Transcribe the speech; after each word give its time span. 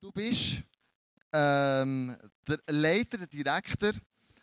Du 0.00 0.10
bist 0.10 0.62
ähm, 1.30 2.16
der 2.48 2.58
Leiter, 2.68 3.18
der 3.18 3.26
Direktor 3.26 3.92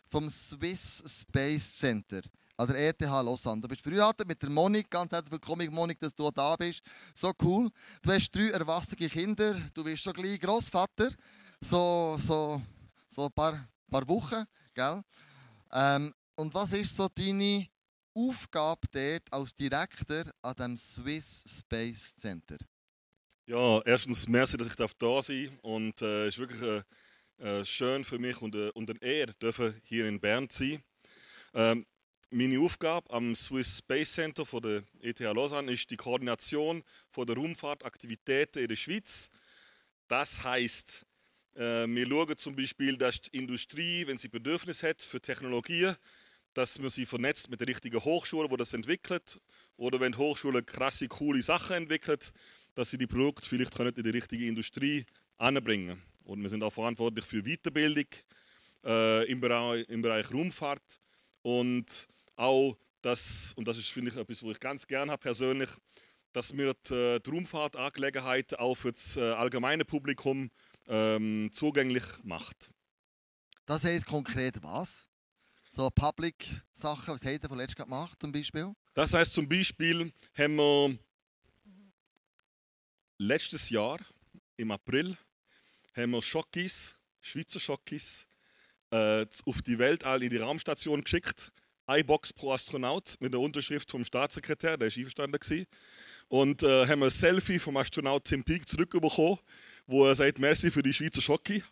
vom 0.06 0.30
Swiss 0.30 1.02
Space 1.04 1.78
Center 1.78 2.20
an 2.56 2.68
der 2.68 2.90
ETH 2.90 3.00
Lausanne. 3.00 3.62
Du 3.62 3.66
bist 3.66 3.82
verheiratet 3.82 4.28
mit 4.28 4.40
der 4.40 4.50
Monik, 4.50 4.88
ganz 4.88 5.10
herzlich 5.10 5.32
willkommen 5.32 5.68
Monik, 5.74 5.98
dass 5.98 6.14
du 6.14 6.30
da 6.30 6.54
bist. 6.54 6.80
So 7.12 7.32
cool. 7.42 7.68
Du 8.02 8.12
hast 8.12 8.30
drei 8.30 8.50
erwachsene 8.50 9.08
Kinder, 9.08 9.60
du 9.74 9.82
bist 9.82 10.04
schon 10.04 10.12
gleich 10.12 10.38
Großvater, 10.38 11.10
so, 11.60 12.16
so, 12.20 12.62
so 13.08 13.24
ein 13.24 13.32
paar, 13.32 13.68
paar 13.90 14.06
Wochen, 14.06 14.44
gell? 14.72 15.02
Ähm, 15.72 16.14
und 16.36 16.54
was 16.54 16.72
ist 16.72 16.94
so 16.94 17.08
deine 17.08 17.66
Aufgabe 18.14 18.86
dort 18.92 19.32
als 19.32 19.52
Direktor 19.54 20.22
an 20.40 20.54
dem 20.54 20.76
Swiss 20.76 21.42
Space 21.48 22.14
Center? 22.14 22.58
Ja, 23.48 23.80
erstens, 23.86 24.28
merci, 24.28 24.58
dass 24.58 24.66
ich 24.66 24.74
da 24.74 24.86
sein 25.22 25.46
darf. 25.46 25.58
Und 25.62 26.02
es 26.02 26.02
äh, 26.02 26.28
ist 26.28 26.38
wirklich 26.38 26.60
äh, 26.60 26.82
äh, 27.38 27.64
schön 27.64 28.04
für 28.04 28.18
mich 28.18 28.42
und, 28.42 28.54
äh, 28.54 28.68
und 28.74 28.90
eine 28.90 29.00
Ehre, 29.00 29.74
hier 29.84 30.06
in 30.06 30.20
Bern 30.20 30.50
zu 30.50 30.64
sein. 30.64 30.82
Ähm, 31.54 31.86
meine 32.28 32.60
Aufgabe 32.60 33.10
am 33.10 33.34
Swiss 33.34 33.78
Space 33.78 34.12
Center 34.12 34.44
von 34.44 34.60
der 34.60 34.82
ETH 35.00 35.20
Lausanne 35.20 35.72
ist 35.72 35.90
die 35.90 35.96
Koordination 35.96 36.84
von 37.10 37.26
der 37.26 37.36
Raumfahrtaktivitäten 37.36 38.60
in 38.60 38.68
der 38.68 38.76
Schweiz. 38.76 39.30
Das 40.08 40.44
heißt, 40.44 41.06
äh, 41.54 41.86
wir 41.86 42.06
schauen 42.06 42.36
zum 42.36 42.54
Beispiel, 42.54 42.98
dass 42.98 43.22
die 43.22 43.38
Industrie, 43.38 44.06
wenn 44.06 44.18
sie 44.18 44.28
Bedürfnis 44.28 44.82
hat 44.82 45.00
für 45.02 45.22
Technologien, 45.22 45.96
dass 46.52 46.78
man 46.78 46.90
sie 46.90 47.06
vernetzt 47.06 47.48
mit 47.48 47.60
der 47.60 47.68
richtigen 47.68 48.04
Hochschule, 48.04 48.50
wo 48.50 48.58
das 48.58 48.74
entwickelt, 48.74 49.40
oder 49.78 50.00
wenn 50.00 50.12
die 50.12 50.18
Hochschule 50.18 50.62
krasse, 50.62 51.08
coole 51.08 51.42
Sachen 51.42 51.76
entwickelt, 51.76 52.32
dass 52.78 52.90
sie 52.90 52.98
die 52.98 53.08
Produkte 53.08 53.48
vielleicht 53.48 53.74
können 53.74 53.92
in 53.92 54.04
die 54.04 54.10
richtige 54.10 54.46
Industrie 54.46 55.04
anbringen 55.36 56.00
Und 56.22 56.40
wir 56.40 56.48
sind 56.48 56.62
auch 56.62 56.72
verantwortlich 56.72 57.24
für 57.24 57.42
Weiterbildung 57.42 58.06
äh, 58.84 59.28
im, 59.28 59.40
Bereich, 59.40 59.84
im 59.88 60.00
Bereich 60.00 60.32
Raumfahrt 60.32 61.00
und 61.42 62.06
auch 62.36 62.78
das, 63.00 63.52
und 63.56 63.66
das 63.66 63.78
ist 63.78 63.90
finde 63.90 64.12
ich 64.12 64.16
etwas, 64.16 64.44
wo 64.44 64.52
ich 64.52 64.60
ganz 64.60 64.86
gerne 64.86 65.10
habe 65.10 65.20
persönlich, 65.20 65.68
dass 66.32 66.56
wir 66.56 66.72
die, 66.88 66.94
äh, 66.94 67.18
die 67.18 67.30
Raumfahrtangelegenheit 67.30 68.56
auch 68.60 68.76
für 68.76 68.92
das 68.92 69.16
äh, 69.16 69.22
allgemeine 69.32 69.84
Publikum 69.84 70.48
ähm, 70.86 71.50
zugänglich 71.50 72.04
macht. 72.22 72.70
Das 73.66 73.82
heißt 73.82 74.06
konkret 74.06 74.62
was? 74.62 75.08
So 75.68 75.90
Public-Sachen, 75.90 77.14
was 77.14 77.24
habt 77.24 77.42
ihr 77.42 77.48
von 77.48 77.58
letztem 77.58 77.86
gemacht 77.86 78.18
zum 78.20 78.30
Beispiel? 78.30 78.72
Das 78.94 79.14
heißt 79.14 79.32
zum 79.32 79.48
Beispiel 79.48 80.12
haben 80.36 80.54
wir 80.54 80.96
letztes 83.18 83.68
Jahr, 83.70 83.98
im 84.56 84.70
April, 84.70 85.16
haben 85.94 86.12
wir 86.12 86.22
Schokis, 86.22 86.96
Schweizer 87.20 87.60
Schokis, 87.60 88.26
äh, 88.90 89.26
auf 89.44 89.60
die 89.62 89.78
Welt 89.78 90.04
all 90.04 90.22
in 90.22 90.30
die 90.30 90.36
Raumstation 90.36 91.02
geschickt. 91.02 91.52
Eine 91.86 92.04
Box 92.04 92.32
pro 92.32 92.52
Astronaut 92.52 93.16
mit 93.20 93.32
der 93.32 93.40
Unterschrift 93.40 93.90
vom 93.90 94.04
Staatssekretär, 94.04 94.76
der 94.76 94.88
war 94.88 94.96
einverstanden. 94.96 95.66
Und 96.28 96.62
äh, 96.62 96.86
haben 96.86 97.02
ein 97.02 97.10
Selfie 97.10 97.58
vom 97.58 97.76
Astronaut 97.76 98.24
Tim 98.24 98.44
Peake 98.44 98.66
zurückbekommen, 98.66 99.38
wo 99.86 100.06
er 100.06 100.14
sagt, 100.14 100.38
merci 100.38 100.70
für 100.70 100.82
die 100.82 100.92
Schweizer 100.92 101.20
Schoki. 101.20 101.62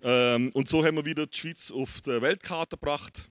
Ähm, 0.00 0.50
und 0.52 0.68
so 0.68 0.84
haben 0.84 0.96
wir 0.96 1.04
wieder 1.04 1.26
die 1.26 1.36
Schweiz 1.36 1.70
auf 1.70 2.00
die 2.00 2.22
Weltkarte 2.22 2.76
gebracht. 2.76 3.28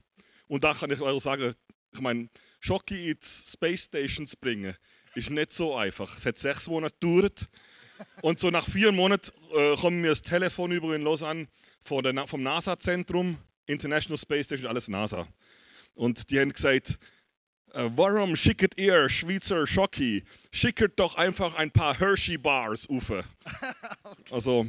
Und 0.47 0.63
da 0.63 0.73
kann 0.73 0.91
ich 0.91 0.99
auch 0.99 1.19
sagen, 1.19 1.53
ich 1.93 1.99
meine, 2.01 2.29
Schoki 2.59 3.09
in 3.09 3.17
die 3.17 3.25
Space 3.25 3.85
Station 3.85 4.27
zu 4.27 4.37
bringen, 4.37 4.75
ist 5.17 5.29
nicht 5.29 5.53
so 5.53 5.75
einfach. 5.75 6.15
Es 6.17 6.25
hat 6.25 6.37
sechs 6.37 6.67
Monate 6.67 6.95
gedauert. 6.99 7.49
Und 8.21 8.39
so 8.39 8.51
nach 8.51 8.65
vier 8.65 8.91
Monaten 8.91 9.31
äh, 9.55 9.75
kommen 9.75 10.01
mir 10.01 10.09
das 10.09 10.21
Telefon 10.21 10.71
über 10.71 10.95
in 10.95 11.01
Lausanne 11.01 11.47
von 11.81 12.27
vom 12.27 12.43
NASA-Zentrum, 12.43 13.37
International 13.65 14.17
Space 14.17 14.45
Station, 14.45 14.67
alles 14.67 14.87
NASA. 14.87 15.27
Und 15.95 16.29
die 16.29 16.39
haben 16.39 16.53
gesagt, 16.53 16.99
äh, 17.73 17.89
warum 17.95 18.35
schickt 18.35 18.77
ihr 18.77 19.09
Schweizer 19.09 19.65
Schocki? 19.65 20.23
Schickt 20.51 20.99
doch 20.99 21.15
einfach 21.15 21.55
ein 21.55 21.71
paar 21.71 21.97
Hershey-Bars 21.97 22.87
auf. 22.89 23.09
okay. 23.09 23.23
Also, 24.31 24.67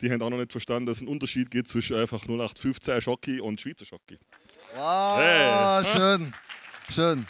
die 0.00 0.10
haben 0.10 0.22
auch 0.22 0.30
noch 0.30 0.38
nicht 0.38 0.52
verstanden, 0.52 0.86
dass 0.86 0.98
es 0.98 1.02
einen 1.02 1.10
Unterschied 1.10 1.50
gibt 1.50 1.68
zwischen 1.68 1.96
einfach 1.96 2.22
0815 2.22 3.00
Schocki 3.02 3.40
und 3.40 3.60
Schweizer 3.60 3.84
Schocki. 3.84 4.18
Wow, 4.74 5.18
hey. 5.18 5.84
schön, 5.84 6.34
schön. 6.90 7.26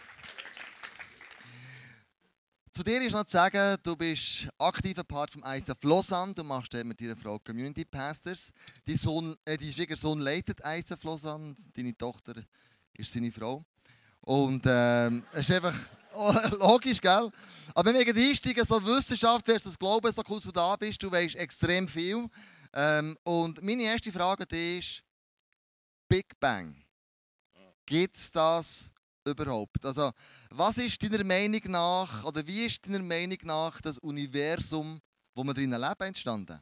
Zu 2.77 2.83
dir 2.83 3.01
ist 3.03 3.13
noch 3.13 3.23
zu 3.23 3.31
sagen, 3.31 3.77
du 3.85 3.95
bist 3.95 4.49
aktiver 4.59 5.05
Part 5.05 5.31
vom 5.31 5.45
ISF 5.45 5.81
Lausanne. 5.85 6.35
Du 6.35 6.43
machst 6.43 6.73
mit 6.73 7.01
deiner 7.01 7.15
Frau 7.15 7.39
Community 7.39 7.85
Pastors. 7.85 8.51
Dein, 8.85 8.97
Sohn, 8.97 9.37
äh, 9.45 9.57
dein 9.57 9.73
Schwiegersohn 9.73 10.19
leitet 10.19 10.59
ISF 10.59 11.05
Lausanne. 11.05 11.55
Deine 11.73 11.97
Tochter 11.97 12.35
ist 12.95 13.13
seine 13.13 13.31
Frau. 13.31 13.65
Und 14.23 14.65
ähm, 14.67 15.23
es 15.31 15.49
ist 15.49 15.53
einfach 15.53 15.89
logisch, 16.59 17.01
gell? 17.01 17.31
Aber 17.77 17.95
wir 17.95 18.29
einsteigen, 18.29 18.67
so 18.67 18.85
Wissenschaft 18.85 19.47
versus 19.47 19.79
Glauben, 19.79 20.11
so 20.11 20.23
cool, 20.29 20.39
dass 20.39 20.47
du 20.47 20.51
da 20.51 20.75
bist, 20.75 21.01
du 21.01 21.13
weißt 21.13 21.37
extrem 21.37 21.87
viel. 21.87 22.27
Ähm, 22.73 23.17
und 23.23 23.63
meine 23.63 23.85
erste 23.85 24.11
Frage 24.11 24.45
ist: 24.51 25.05
Big 26.09 26.41
Bang. 26.41 26.75
Gibt 27.87 28.17
es 28.17 28.33
das 28.33 28.91
überhaupt? 29.27 29.85
Also, 29.85 30.13
was 30.51 30.79
ist 30.79 31.03
deiner 31.03 31.25
Meinung 31.25 31.61
nach, 31.67 32.25
oder 32.25 32.47
wie 32.47 32.67
ist 32.67 32.87
deiner 32.87 33.01
Meinung 33.01 33.39
nach 33.43 33.81
das 33.81 33.99
Universum, 33.99 35.01
wo 35.35 35.45
wir 35.45 35.55
drinnen 35.55 35.81
leben, 35.81 36.03
entstanden? 36.03 36.61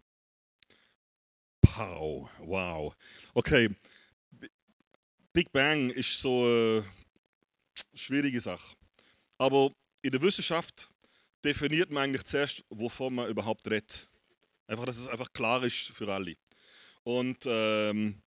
Pow, 1.60 2.28
wow. 2.38 2.94
Okay, 3.34 3.70
Big 5.32 5.50
Bang 5.50 5.88
ist 5.90 6.20
so 6.20 6.44
eine 6.44 6.84
schwierige 7.94 8.40
Sache. 8.40 8.76
Aber 9.38 9.70
in 10.02 10.10
der 10.10 10.20
Wissenschaft 10.20 10.90
definiert 11.42 11.90
man 11.90 12.04
eigentlich 12.04 12.24
zuerst, 12.24 12.62
wovon 12.68 13.14
man 13.14 13.28
überhaupt 13.30 13.66
redet. 13.70 14.08
Einfach, 14.66 14.84
dass 14.84 14.98
es 14.98 15.08
einfach 15.08 15.32
klar 15.32 15.62
ist 15.64 15.88
für 15.88 16.12
alle. 16.12 16.36
Und 17.02 17.38
ähm, 17.46 18.22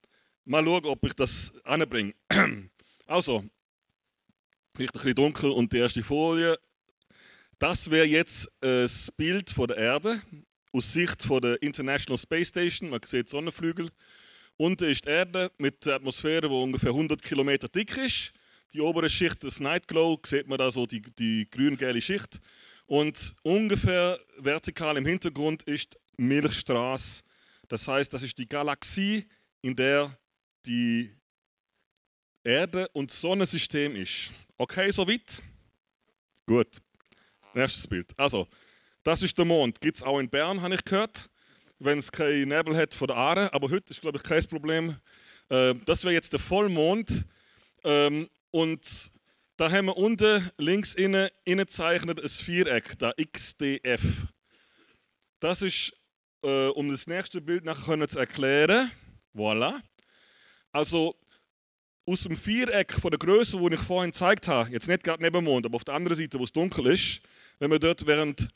mal 0.45 0.63
schauen, 0.63 0.85
ob 0.85 1.06
ich 1.06 1.13
das 1.13 1.63
anbringe. 1.66 2.13
Also, 3.07 3.45
vielleicht 4.75 4.94
ein 4.94 5.00
bisschen 5.00 5.16
dunkel 5.16 5.52
und 5.52 5.72
die 5.72 5.78
erste 5.78 6.03
Folie. 6.03 6.58
Das 7.58 7.90
wäre 7.90 8.06
jetzt 8.06 8.47
äh, 8.63 8.84
das 8.84 9.12
Bild 9.12 9.50
von 9.50 9.68
der 9.68 9.78
Erde 9.78 10.22
aus 10.74 10.91
Sicht 10.91 11.24
von 11.24 11.41
der 11.41 11.62
International 11.62 12.18
Space 12.18 12.50
Station. 12.50 12.90
Man 12.90 13.00
sieht 13.06 13.30
Sonnenflügel. 13.30 13.90
Unten 14.58 14.90
ist 14.90 15.06
die 15.06 15.09
Erde 15.09 15.52
mit 15.58 15.86
der 15.86 15.96
Atmosphäre, 15.96 16.47
die 16.50 16.53
ungefähr 16.53 16.91
100 16.91 17.22
Kilometer 17.22 17.68
dick 17.68 17.96
ist. 17.97 18.34
Die 18.74 18.81
obere 18.81 19.09
Schicht 19.09 19.41
des 19.44 19.59
Night 19.62 19.88
Glow, 19.88 20.19
sieht 20.25 20.47
man 20.47 20.58
da 20.58 20.69
so 20.69 20.86
die, 20.86 21.02
die 21.02 21.47
grün-gelbe 21.50 22.02
Schicht. 22.02 22.42
Und 22.88 23.36
ungefähr 23.44 24.19
vertikal 24.38 24.97
im 24.97 25.06
Hintergrund 25.06 25.63
ist 25.63 25.97
Milchstraße. 26.18 27.24
Das 27.69 27.88
heißt, 27.88 28.13
das 28.13 28.24
ist 28.24 28.38
die 28.38 28.47
Galaxie, 28.47 29.25
in 29.62 29.75
der 29.75 30.16
die 30.66 31.09
Erde 32.44 32.88
und 32.90 33.12
Sonnensystem 33.12 33.96
ist. 33.96 34.31
Okay, 34.58 34.90
soweit? 34.90 35.42
Gut. 36.46 36.78
Nächstes 37.54 37.86
Bild. 37.88 38.18
Also, 38.18 38.48
das 39.04 39.22
ist 39.22 39.38
der 39.38 39.44
Mond. 39.44 39.82
Gibt 39.82 39.98
es 39.98 40.04
auch 40.04 40.18
in 40.18 40.30
Bern, 40.30 40.62
habe 40.62 40.76
ich 40.76 40.84
gehört, 40.86 41.30
wenn 41.80 41.98
es 41.98 42.10
keinen 42.10 42.48
Nebel 42.48 42.76
hat 42.78 42.94
von 42.94 43.08
der 43.08 43.18
Aare. 43.18 43.54
Aber 43.54 43.70
heute 43.70 43.92
ist, 43.92 44.00
glaube 44.00 44.18
ich, 44.18 44.24
kein 44.24 44.44
Problem. 44.46 44.96
Äh, 45.50 45.76
das 45.84 46.06
wäre 46.06 46.14
jetzt 46.14 46.32
der 46.32 46.40
Vollmond. 46.40 47.26
Ähm, 47.84 48.30
und 48.52 49.12
da 49.58 49.70
haben 49.70 49.88
wir 49.88 49.98
unten 49.98 50.50
links 50.58 50.96
innen 50.96 51.30
gezeichnet 51.44 52.22
ein 52.22 52.30
Viereck, 52.30 52.98
da 52.98 53.12
XDF. 53.12 54.28
Das 55.42 55.62
ist, 55.62 55.92
äh, 56.44 56.68
um 56.70 56.90
das 56.92 57.08
nächste 57.08 57.42
Bild 57.42 57.66
nachher 57.66 58.08
zu 58.08 58.20
erklären. 58.20 58.90
Voilà. 59.36 59.81
Also 60.72 61.16
aus 62.06 62.24
dem 62.24 62.38
Viereck 62.38 62.94
von 62.94 63.12
der 63.12 63.19
Größe, 63.19 63.57
die 63.57 63.74
ich 63.74 63.80
vorhin 63.80 64.12
gezeigt 64.12 64.48
habe, 64.48 64.69
jetzt 64.69 64.88
nicht 64.88 65.04
gerade 65.04 65.24
neben 65.24 65.34
dem 65.34 65.46
Mond, 65.46 65.66
aber 65.66 65.75
auf 65.75 65.84
der 65.84 65.96
anderen 65.96 66.18
Seite, 66.18 66.40
wo 66.40 66.44
es 66.44 66.52
dunkel 66.52 66.88
ist, 66.88 67.22
wenn 67.60 67.69
man 67.69 67.80
dort 67.80 68.06
während 68.06 68.48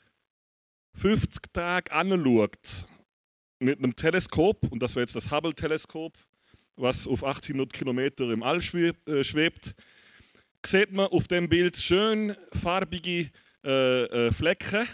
50 0.94 1.52
Tagen 1.52 1.90
anschaut, 1.90 2.86
mit 3.58 3.78
einem 3.78 3.94
Teleskop, 3.94 4.70
und 4.70 4.82
das 4.82 4.94
wäre 4.94 5.02
jetzt 5.02 5.16
das 5.16 5.30
Hubble-Teleskop, 5.30 6.16
was 6.76 7.06
auf 7.06 7.24
800 7.24 7.72
Kilometer 7.72 8.30
im 8.30 8.42
All 8.42 8.58
äh, 8.58 9.24
schwebt, 9.24 9.74
sieht 10.64 10.92
man 10.92 11.06
auf 11.06 11.28
dem 11.28 11.48
Bild 11.48 11.76
schön 11.76 12.36
farbige 12.52 13.30
äh, 13.64 14.04
äh, 14.04 14.32
Flecken. 14.32 14.86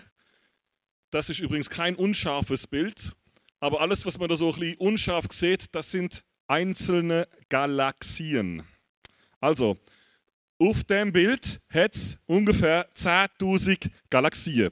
Das 1.10 1.30
ist 1.30 1.40
übrigens 1.40 1.70
kein 1.70 1.94
unscharfes 1.94 2.66
Bild, 2.66 3.12
aber 3.60 3.80
alles, 3.80 4.04
was 4.04 4.18
man 4.18 4.28
da 4.28 4.36
so 4.36 4.52
ein 4.52 4.58
bisschen 4.58 4.76
unscharf 4.78 5.26
sieht, 5.30 5.74
das 5.74 5.90
sind 5.90 6.24
einzelne 6.46 7.28
Galaxien. 7.48 8.62
Also, 9.40 9.76
auf 10.58 10.84
dem 10.84 11.12
Bild 11.12 11.60
hat 11.70 11.94
es 11.94 12.22
ungefähr 12.26 12.88
10.000 12.94 13.90
Galaxien. 14.08 14.70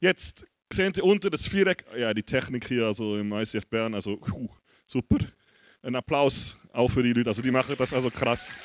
Jetzt 0.00 0.46
sehen 0.72 0.92
Sie 0.94 1.02
unten 1.02 1.30
das 1.30 1.46
Viereck? 1.46 1.84
Ja, 1.96 2.12
die 2.12 2.22
Technik 2.22 2.66
hier 2.66 2.86
also 2.86 3.16
im 3.16 3.32
ICF 3.32 3.66
Bern, 3.66 3.94
also 3.94 4.16
puh, 4.16 4.48
super. 4.86 5.18
Ein 5.82 5.96
Applaus 5.96 6.56
auch 6.72 6.88
für 6.88 7.02
die 7.02 7.12
Leute, 7.12 7.30
also 7.30 7.42
die 7.42 7.50
machen 7.50 7.76
das 7.78 7.92
also 7.94 8.10
krass. 8.10 8.56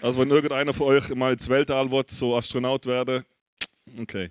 Also 0.00 0.20
wenn 0.20 0.30
irgendeiner 0.30 0.74
von 0.74 0.88
euch 0.88 1.08
mal 1.14 1.32
ins 1.32 1.48
Weltall 1.48 1.90
wird, 1.90 2.10
so 2.10 2.36
Astronaut 2.36 2.84
werden, 2.86 3.24
okay. 3.98 4.30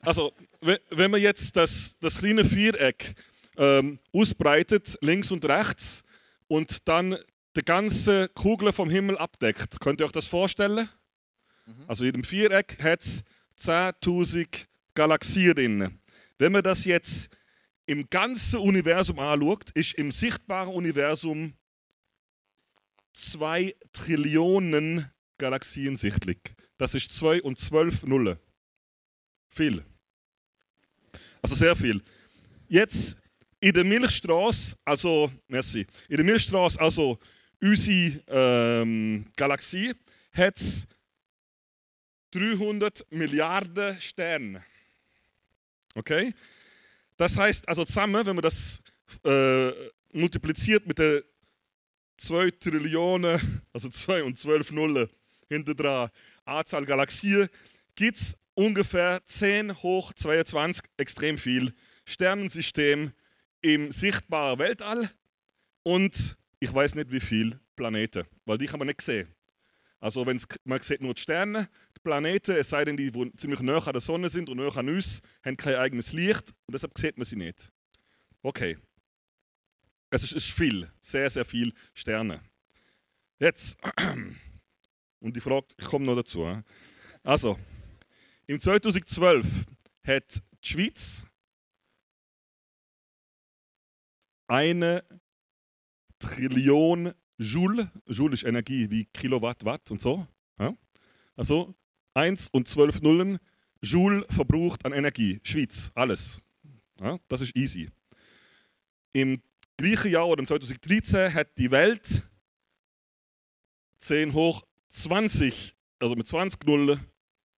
Also 0.00 0.32
wenn 0.60 1.10
man 1.10 1.20
jetzt 1.20 1.56
das, 1.56 1.98
das 2.00 2.18
kleine 2.18 2.44
Viereck 2.44 3.14
ähm, 3.60 4.00
ausbreitet, 4.12 4.98
links 5.02 5.30
und 5.30 5.44
rechts, 5.44 6.04
und 6.48 6.88
dann 6.88 7.16
die 7.56 7.62
ganze 7.64 8.28
Kugel 8.30 8.72
vom 8.72 8.90
Himmel 8.90 9.18
abdeckt, 9.18 9.78
könnt 9.80 10.00
ihr 10.00 10.06
euch 10.06 10.12
das 10.12 10.26
vorstellen? 10.26 10.88
Mhm. 11.66 11.84
Also 11.86 12.04
in 12.04 12.12
dem 12.12 12.24
Viereck 12.24 12.82
hat 12.82 13.02
es 13.02 13.24
10.000 13.60 14.66
Galaxien 14.94 15.54
drin. 15.54 16.00
Wenn 16.38 16.52
man 16.52 16.62
das 16.62 16.86
jetzt 16.86 17.36
im 17.86 18.08
ganzen 18.08 18.60
Universum 18.60 19.18
anschaut, 19.18 19.70
ist 19.72 19.94
im 19.94 20.10
sichtbaren 20.10 20.74
Universum 20.74 21.52
2 23.12 23.74
Trillionen 23.92 25.10
Galaxien 25.38 25.96
sichtlich. 25.96 26.38
Das 26.78 26.94
ist 26.94 27.12
2 27.12 27.42
und 27.42 27.58
12 27.58 28.04
Nullen. 28.04 28.38
Viel. 29.48 29.84
Also 31.42 31.54
sehr 31.54 31.76
viel. 31.76 32.02
Jetzt 32.68 33.16
in 33.60 33.72
der 33.72 33.84
Milchstraße, 33.84 34.76
also, 34.84 35.30
merci, 35.48 35.86
in 36.08 36.16
der 36.16 36.24
Milchstraße, 36.24 36.80
also 36.80 37.18
unsere 37.60 38.22
ähm, 38.28 39.26
Galaxie, 39.36 39.92
hat 40.32 40.56
es 40.56 40.86
300 42.30 43.04
Milliarden 43.10 44.00
Sterne. 44.00 44.64
Okay? 45.94 46.34
Das 47.16 47.36
heißt 47.36 47.68
also 47.68 47.84
zusammen, 47.84 48.24
wenn 48.24 48.36
man 48.36 48.42
das 48.42 48.82
äh, 49.24 49.70
multipliziert 50.12 50.86
mit 50.86 50.98
den 50.98 51.22
2 52.16 52.50
Trillionen, 52.52 53.62
also 53.72 53.88
2 53.88 54.24
und 54.24 54.38
12 54.38 54.72
Nullen 54.72 55.08
hinter 55.48 55.74
dran, 55.74 56.10
Anzahl 56.44 56.84
Galaxien, 56.86 57.48
gibt 57.94 58.18
es 58.18 58.36
ungefähr 58.54 59.20
10 59.26 59.82
hoch 59.82 60.12
22, 60.14 60.84
extrem 60.96 61.36
viel 61.36 61.74
Sternensystem 62.04 63.12
im 63.62 63.92
sichtbaren 63.92 64.58
Weltall 64.58 65.10
und 65.82 66.36
ich 66.58 66.72
weiß 66.72 66.94
nicht 66.94 67.10
wie 67.10 67.20
viele 67.20 67.60
Planeten, 67.76 68.26
weil 68.44 68.58
die 68.58 68.66
kann 68.66 68.78
man 68.78 68.88
nicht 68.88 69.00
sehen. 69.00 69.28
Also 70.00 70.26
wenn 70.26 70.40
man 70.64 70.80
sieht 70.80 71.02
nur 71.02 71.14
die 71.14 71.20
Sterne, 71.20 71.68
die 71.96 72.00
Planeten, 72.00 72.56
es 72.56 72.70
sei 72.70 72.84
denn, 72.84 72.96
die, 72.96 73.10
die 73.10 73.36
ziemlich 73.36 73.60
näher 73.60 73.86
an 73.86 73.92
der 73.92 74.00
Sonne 74.00 74.28
sind 74.28 74.48
und 74.48 74.56
näher 74.56 74.76
an 74.76 74.88
uns, 74.88 75.20
haben 75.44 75.56
kein 75.56 75.76
eigenes 75.76 76.12
Licht 76.12 76.52
und 76.66 76.72
deshalb 76.72 76.96
sieht 76.96 77.18
man 77.18 77.24
sie 77.24 77.36
nicht. 77.36 77.70
Okay. 78.42 78.78
Es 80.10 80.22
ist, 80.24 80.32
ist 80.32 80.50
viel, 80.50 80.90
sehr, 81.00 81.28
sehr 81.30 81.44
viel 81.44 81.72
Sterne. 81.94 82.40
Jetzt, 83.38 83.78
und 85.20 85.36
die 85.36 85.40
Frage, 85.40 85.66
ich 85.78 85.84
komme 85.84 86.06
noch 86.06 86.16
dazu. 86.16 86.62
Also, 87.22 87.58
im 88.46 88.58
2012 88.58 89.46
hat 90.02 90.42
die 90.64 90.68
Schweiz 90.68 91.24
eine 94.50 95.04
Trillion 96.18 97.14
Joule, 97.38 97.90
Joule 98.06 98.34
ist 98.34 98.42
Energie 98.42 98.90
wie 98.90 99.06
Kilowatt, 99.06 99.64
Watt 99.64 99.90
und 99.90 100.00
so. 100.00 100.26
Ja? 100.58 100.76
Also 101.36 101.74
1 102.14 102.48
und 102.48 102.68
12 102.68 103.00
Nullen 103.00 103.38
Joule 103.80 104.26
verbraucht 104.28 104.84
an 104.84 104.92
Energie. 104.92 105.40
Schweiz, 105.42 105.90
alles. 105.94 106.40
Ja? 107.00 107.18
Das 107.28 107.40
ist 107.40 107.56
easy. 107.56 107.88
Im 109.12 109.40
gleichen 109.76 110.10
Jahr 110.10 110.28
oder 110.28 110.40
im 110.40 110.46
2013 110.46 111.32
hat 111.32 111.56
die 111.56 111.70
Welt 111.70 112.28
10 114.00 114.34
hoch 114.34 114.66
20, 114.90 115.76
also 116.00 116.14
mit 116.16 116.26
20 116.26 116.66
Nullen 116.66 117.00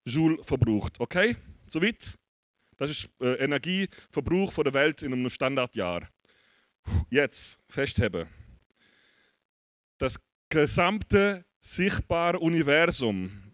Joule 0.05 0.43
verbraucht. 0.43 0.99
Okay? 0.99 1.37
Soweit? 1.65 2.19
Das 2.77 2.89
ist 2.89 3.09
äh, 3.21 3.35
Energieverbrauch 3.35 4.51
von 4.51 4.63
der 4.65 4.73
Welt 4.73 5.03
in 5.03 5.13
einem 5.13 5.29
Standardjahr. 5.29 6.07
Jetzt 7.09 7.59
festheben 7.67 8.27
das 10.01 10.19
gesamte 10.49 11.45
sichtbare 11.61 12.39
Universum, 12.39 13.53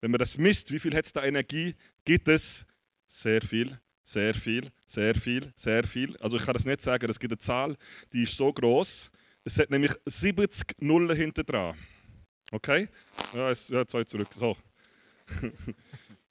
wenn 0.00 0.12
man 0.12 0.18
das 0.18 0.38
misst, 0.38 0.72
wie 0.72 0.78
viel 0.78 0.94
hat 0.94 1.06
es 1.06 1.12
da 1.12 1.24
Energie, 1.24 1.74
gibt 2.04 2.28
es 2.28 2.64
sehr 3.06 3.42
viel, 3.42 3.78
sehr 4.04 4.32
viel, 4.34 4.70
sehr 4.86 5.14
viel, 5.14 5.52
sehr 5.56 5.84
viel. 5.84 6.16
Also 6.18 6.36
ich 6.36 6.44
kann 6.44 6.54
das 6.54 6.64
nicht 6.64 6.82
sagen, 6.82 7.10
es 7.10 7.18
gibt 7.18 7.32
eine 7.32 7.38
Zahl, 7.38 7.76
die 8.12 8.22
ist 8.22 8.36
so 8.36 8.52
groß. 8.52 9.10
Es 9.44 9.58
hat 9.58 9.70
nämlich 9.70 9.92
70 10.06 10.80
Nullen 10.80 11.16
hinter 11.16 11.42
dran. 11.42 11.76
Okay? 12.52 12.88
Ja, 13.34 13.52
zwei 13.54 14.04
zurück. 14.04 14.28
So. 14.34 14.56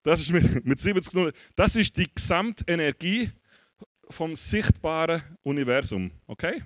Das 0.04 0.20
ist 0.20 0.32
mit, 0.32 0.66
mit 0.66 0.80
70 0.80 1.14
Nullen. 1.14 1.32
Das 1.56 1.76
ist 1.76 1.96
die 1.96 2.10
Gesamtenergie 2.12 3.30
vom 4.12 4.36
sichtbaren 4.36 5.24
Universum. 5.44 6.12
Okay? 6.28 6.64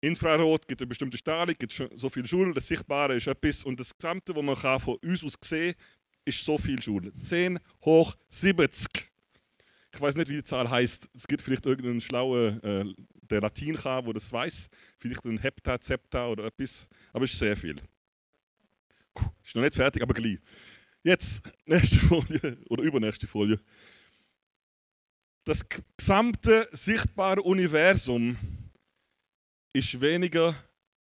Infrarot 0.00 0.66
gibt 0.66 0.80
eine 0.80 0.88
bestimmte 0.88 1.18
Strahlung, 1.18 1.54
gibt 1.58 1.72
so 1.94 2.08
viel 2.08 2.24
Joule, 2.24 2.54
das 2.54 2.68
Sichtbare 2.68 3.16
ist 3.16 3.26
etwas 3.26 3.64
und 3.64 3.78
das 3.78 3.94
Gesamte, 3.94 4.34
was 4.34 4.42
man 4.42 4.80
von 4.80 4.96
uns 4.96 5.24
aus 5.24 5.34
sehen 5.42 5.74
kann, 5.74 5.84
ist 6.24 6.44
so 6.44 6.56
viel 6.56 6.78
Joule. 6.78 7.12
10 7.14 7.58
hoch 7.84 8.14
70. 8.28 9.10
Ich 9.92 10.00
weiß 10.00 10.16
nicht, 10.16 10.28
wie 10.28 10.36
die 10.36 10.42
Zahl 10.42 10.70
heißt. 10.70 11.10
Es 11.14 11.26
gibt 11.26 11.42
vielleicht 11.42 11.66
irgendeinen 11.66 12.00
schlauen, 12.00 12.62
äh, 12.62 12.84
der 13.22 13.40
Latin 13.40 13.76
kann, 13.76 14.06
wo 14.06 14.12
das 14.12 14.32
weiß. 14.32 14.68
Vielleicht 14.98 15.24
ein 15.24 15.38
Hepta, 15.38 15.80
Zepta 15.80 16.28
oder 16.28 16.44
etwas. 16.44 16.88
Aber 17.12 17.24
es 17.24 17.32
ist 17.32 17.38
sehr 17.38 17.56
viel. 17.56 17.76
Ist 19.44 19.54
noch 19.54 19.62
nicht 19.62 19.74
fertig, 19.74 20.02
aber 20.02 20.14
gleich. 20.14 20.38
Jetzt, 21.02 21.42
nächste 21.66 21.98
Folie 21.98 22.58
oder 22.68 22.82
übernächste 22.82 23.26
Folie. 23.26 23.60
Das 25.44 25.64
gesamte 25.96 26.68
sichtbare 26.70 27.42
Universum 27.42 28.36
ist 29.72 30.00
weniger 30.00 30.54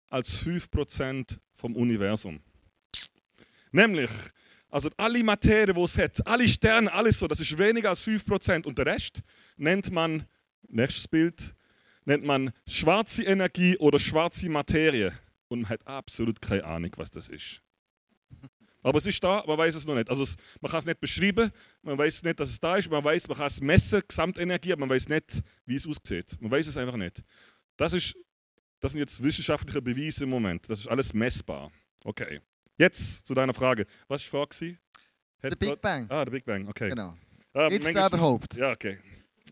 als 0.09 0.41
5% 0.43 1.37
vom 1.53 1.75
Universum. 1.75 2.39
Nämlich, 3.71 4.09
also 4.69 4.89
alle 4.97 5.23
Materie, 5.23 5.73
die 5.73 5.81
es 5.81 5.97
hat, 5.97 6.25
alle 6.25 6.47
Sterne, 6.47 6.91
alles 6.91 7.19
so, 7.19 7.27
das 7.27 7.39
ist 7.39 7.57
weniger 7.57 7.89
als 7.89 8.05
5%. 8.05 8.65
Und 8.65 8.77
der 8.77 8.85
Rest 8.85 9.21
nennt 9.57 9.91
man, 9.91 10.25
nächstes 10.67 11.07
Bild, 11.07 11.53
nennt 12.05 12.23
man 12.23 12.51
schwarze 12.67 13.23
Energie 13.23 13.77
oder 13.77 13.99
schwarze 13.99 14.49
Materie. 14.49 15.13
Und 15.47 15.61
man 15.61 15.69
hat 15.69 15.85
absolut 15.85 16.41
keine 16.41 16.63
Ahnung, 16.63 16.91
was 16.97 17.11
das 17.11 17.29
ist. 17.29 17.61
Aber 18.81 18.97
es 18.97 19.05
ist 19.05 19.23
da, 19.23 19.43
man 19.45 19.57
weiß 19.57 19.75
es 19.75 19.85
noch 19.85 19.95
nicht. 19.95 20.09
Also 20.09 20.23
es, 20.23 20.37
man 20.61 20.71
kann 20.71 20.79
es 20.79 20.85
nicht 20.85 20.99
beschreiben, 20.99 21.51
man 21.81 21.97
weiß 21.97 22.23
nicht, 22.23 22.39
dass 22.39 22.49
es 22.49 22.59
da 22.59 22.77
ist, 22.77 22.89
man 22.89 23.03
weiß, 23.03 23.27
man 23.27 23.37
kann 23.37 23.47
es 23.47 23.59
messen, 23.59 24.01
Gesamtenergie, 24.07 24.71
aber 24.71 24.81
man 24.81 24.89
weiß 24.89 25.09
nicht, 25.09 25.43
wie 25.65 25.75
es 25.75 25.85
aussieht. 25.85 26.37
Man 26.39 26.51
weiß 26.51 26.67
es 26.67 26.77
einfach 26.77 26.95
nicht. 26.95 27.23
Das 27.75 27.93
ist 27.93 28.15
das 28.79 28.93
sind 28.93 28.99
jetzt 28.99 29.21
wissenschaftliche 29.21 29.81
Beweise 29.81 30.23
im 30.23 30.29
Moment. 30.29 30.69
Das 30.69 30.79
ist 30.79 30.87
alles 30.87 31.13
messbar. 31.13 31.71
Okay. 32.03 32.39
Jetzt 32.77 33.27
zu 33.27 33.33
deiner 33.33 33.53
Frage. 33.53 33.85
Was 34.07 34.31
war 34.31 34.47
die 34.47 34.55
Frage? 34.55 34.77
Der 35.43 35.49
Big 35.51 35.81
Bang. 35.81 36.05
Ah, 36.09 36.23
der 36.23 36.31
Big 36.31 36.45
Bang, 36.45 36.67
okay. 36.67 36.89
Genau. 36.89 37.15
Ähm, 37.53 37.71
jetzt 37.71 37.93
der 37.93 38.07
überhaupt. 38.07 38.55
Ja, 38.55 38.71
okay. 38.71 38.99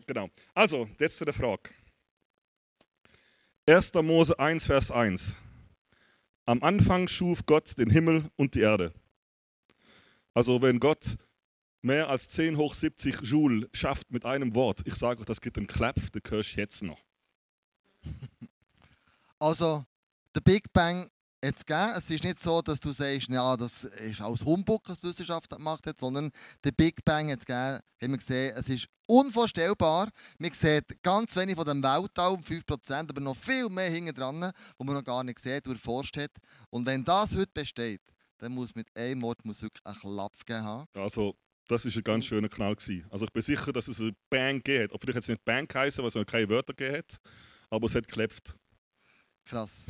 Genau. 0.06 0.30
Also, 0.54 0.88
jetzt 0.98 1.18
zu 1.18 1.24
der 1.24 1.34
Frage. 1.34 1.70
1. 3.66 3.92
Mose 3.94 4.38
1, 4.38 4.66
Vers 4.66 4.90
1. 4.90 5.36
Am 6.46 6.62
Anfang 6.62 7.06
schuf 7.08 7.44
Gott 7.44 7.76
den 7.76 7.90
Himmel 7.90 8.30
und 8.36 8.54
die 8.54 8.60
Erde. 8.60 8.94
Also, 10.38 10.62
wenn 10.62 10.78
Gott 10.78 11.16
mehr 11.82 12.08
als 12.08 12.28
10 12.28 12.58
hoch 12.58 12.72
70 12.72 13.22
Joule 13.22 13.68
schafft 13.72 14.12
mit 14.12 14.24
einem 14.24 14.54
Wort, 14.54 14.82
ich 14.84 14.94
sage 14.94 15.18
euch, 15.18 15.26
das 15.26 15.40
gibt 15.40 15.58
einen 15.58 15.66
Klapp, 15.66 15.96
den 16.12 16.22
hörst 16.28 16.54
du 16.54 16.60
jetzt 16.60 16.82
noch. 16.84 17.02
Also, 19.40 19.84
der 20.36 20.40
Big 20.40 20.72
Bang 20.72 21.10
jetzt 21.42 21.66
gegeben. 21.66 21.92
Es 21.96 22.08
ist 22.10 22.22
nicht 22.22 22.40
so, 22.40 22.62
dass 22.62 22.78
du 22.78 22.92
sagst, 22.92 23.28
ja, 23.28 23.56
das 23.56 23.84
ist 23.84 24.20
aus 24.20 24.44
Humbug, 24.44 24.88
was 24.88 25.00
die 25.00 25.08
Wissenschaft 25.08 25.50
gemacht 25.50 25.84
hat, 25.86 25.98
sondern 25.98 26.30
der 26.62 26.72
Big 26.72 27.04
Bang 27.04 27.30
es 27.30 27.44
gegeben, 27.44 27.80
haben 28.00 28.10
wir 28.12 28.18
gesehen, 28.18 28.54
es 28.56 28.68
ist 28.68 28.86
unvorstellbar. 29.06 30.08
Man 30.38 30.52
sieht 30.52 31.02
ganz 31.02 31.34
wenig 31.34 31.56
von 31.56 31.66
dem 31.66 31.82
Weltall, 31.82 32.34
5%, 32.34 33.10
aber 33.10 33.20
noch 33.20 33.36
viel 33.36 33.68
mehr 33.70 33.90
hinten 33.90 34.14
dran, 34.14 34.52
wo 34.76 34.84
man 34.84 34.94
noch 34.94 35.04
gar 35.04 35.24
nicht 35.24 35.40
sieht 35.40 35.66
und 35.66 35.74
erforscht 35.74 36.16
hat. 36.16 36.30
Und 36.70 36.86
wenn 36.86 37.04
das 37.04 37.34
heute 37.34 37.50
besteht, 37.52 38.02
dann 38.38 38.52
muss 38.52 38.74
mit 38.74 38.88
einem 38.96 39.22
Wort 39.22 39.44
muss 39.44 39.62
wirklich 39.62 39.84
einen 39.84 39.98
Klapp 39.98 40.32
geben 40.46 40.62
haben. 40.62 40.86
Also, 40.94 41.36
das 41.68 41.84
war 41.84 41.92
ein 41.92 42.02
ganz 42.02 42.24
schöner 42.24 42.48
Knall. 42.48 42.74
Gewesen. 42.74 43.06
Also 43.10 43.26
ich 43.26 43.32
bin 43.32 43.42
sicher, 43.42 43.72
dass 43.72 43.88
es 43.88 44.00
ein 44.00 44.16
Bang 44.30 44.62
geht. 44.62 44.92
Ob 44.92 45.02
vielleicht 45.02 45.16
jetzt 45.16 45.28
nicht 45.28 45.44
Bang 45.44 45.66
geheißen, 45.68 46.02
weil 46.02 46.08
es 46.08 46.14
noch 46.14 46.24
keine 46.24 46.48
Wörter 46.48 46.72
gegeben 46.72 46.98
hat, 46.98 47.18
aber 47.68 47.86
es 47.86 47.94
hat 47.94 48.06
geklappt. 48.08 48.54
Krass. 49.44 49.84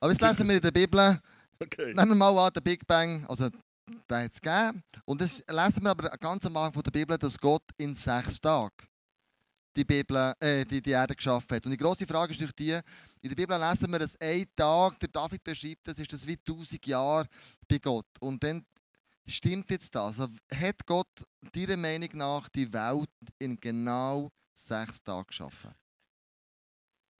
Aber 0.00 0.12
jetzt 0.12 0.22
lesen 0.22 0.48
wir 0.48 0.56
in 0.56 0.60
der 0.60 0.70
Bibel, 0.72 1.20
okay. 1.62 1.92
nehmen 1.94 2.08
wir 2.08 2.14
mal 2.14 2.46
an, 2.46 2.52
der 2.52 2.60
Big 2.60 2.86
Bang, 2.86 3.24
also 3.26 3.48
den 3.48 4.16
hat 4.16 4.32
es 4.32 4.40
gegeben. 4.40 4.82
Und 5.04 5.20
das 5.20 5.44
lesen 5.48 5.82
wir 5.82 5.90
aber 5.90 6.08
ganz 6.18 6.44
am 6.46 6.56
Anfang 6.56 6.82
der 6.82 6.90
Bibel, 6.90 7.16
dass 7.18 7.38
Gott 7.38 7.64
in 7.78 7.94
sechs 7.94 8.40
Tagen 8.40 8.72
die, 9.76 9.84
Bibel, 9.84 10.32
äh, 10.40 10.64
die, 10.64 10.80
die 10.80 10.90
Erde 10.90 11.14
geschaffen 11.14 11.56
hat. 11.56 11.64
Und 11.66 11.72
die 11.72 11.76
grosse 11.76 12.06
Frage 12.06 12.32
ist 12.32 12.40
durch 12.40 12.52
die, 12.52 12.78
in 13.26 13.34
der 13.34 13.42
Bibel 13.42 13.58
lesen 13.58 13.90
wir, 13.90 13.98
dass 13.98 14.20
ein 14.20 14.44
Tag, 14.54 15.00
der 15.00 15.08
David 15.08 15.42
beschreibt, 15.42 15.88
das 15.88 15.98
ist 15.98 16.12
das 16.12 16.26
wie 16.26 16.36
tausend 16.36 16.86
Jahre 16.86 17.28
bei 17.66 17.78
Gott. 17.78 18.06
Und 18.20 18.42
dann 18.42 18.64
stimmt 19.26 19.68
jetzt 19.70 19.92
das. 19.94 20.20
Also 20.20 20.32
hat 20.54 20.86
Gott 20.86 21.26
deiner 21.52 21.76
Meinung 21.76 22.10
nach 22.14 22.48
die 22.48 22.72
Welt 22.72 23.10
in 23.40 23.56
genau 23.56 24.30
sechs 24.54 25.02
Tagen 25.02 25.26
geschaffen? 25.26 25.74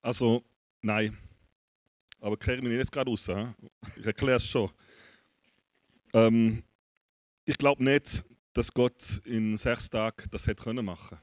Also, 0.01 0.45
nein. 0.81 1.19
Aber 2.21 2.37
kriege 2.37 2.63
mich 2.63 2.79
jetzt 2.79 2.93
gerade 2.93 3.11
raus. 3.11 3.27
He? 3.27 3.47
Ich 3.97 4.07
erkläre 4.07 4.37
es 4.37 4.47
schon. 4.47 4.71
Ähm, 6.13 6.63
ich 7.45 7.59
glaube 7.59 7.83
nicht, 7.83 8.25
dass 8.53 8.73
Gott 8.73 9.21
in 9.25 9.57
sechs 9.57 9.91
Tagen 9.91 10.29
das 10.31 10.47
hätte 10.47 10.63
können 10.63 10.85
machen 10.85 11.19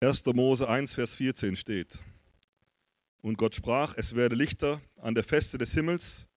1. 0.00 0.26
Mose 0.26 0.68
1, 0.68 0.92
Vers 0.92 1.14
14 1.14 1.56
steht. 1.56 2.00
Und 3.22 3.38
Gott 3.38 3.54
sprach, 3.54 3.94
es 3.96 4.14
werde 4.14 4.36
Lichter 4.36 4.82
an 5.00 5.14
der 5.14 5.24
Feste 5.24 5.56
des 5.56 5.72
Himmels, 5.72 6.28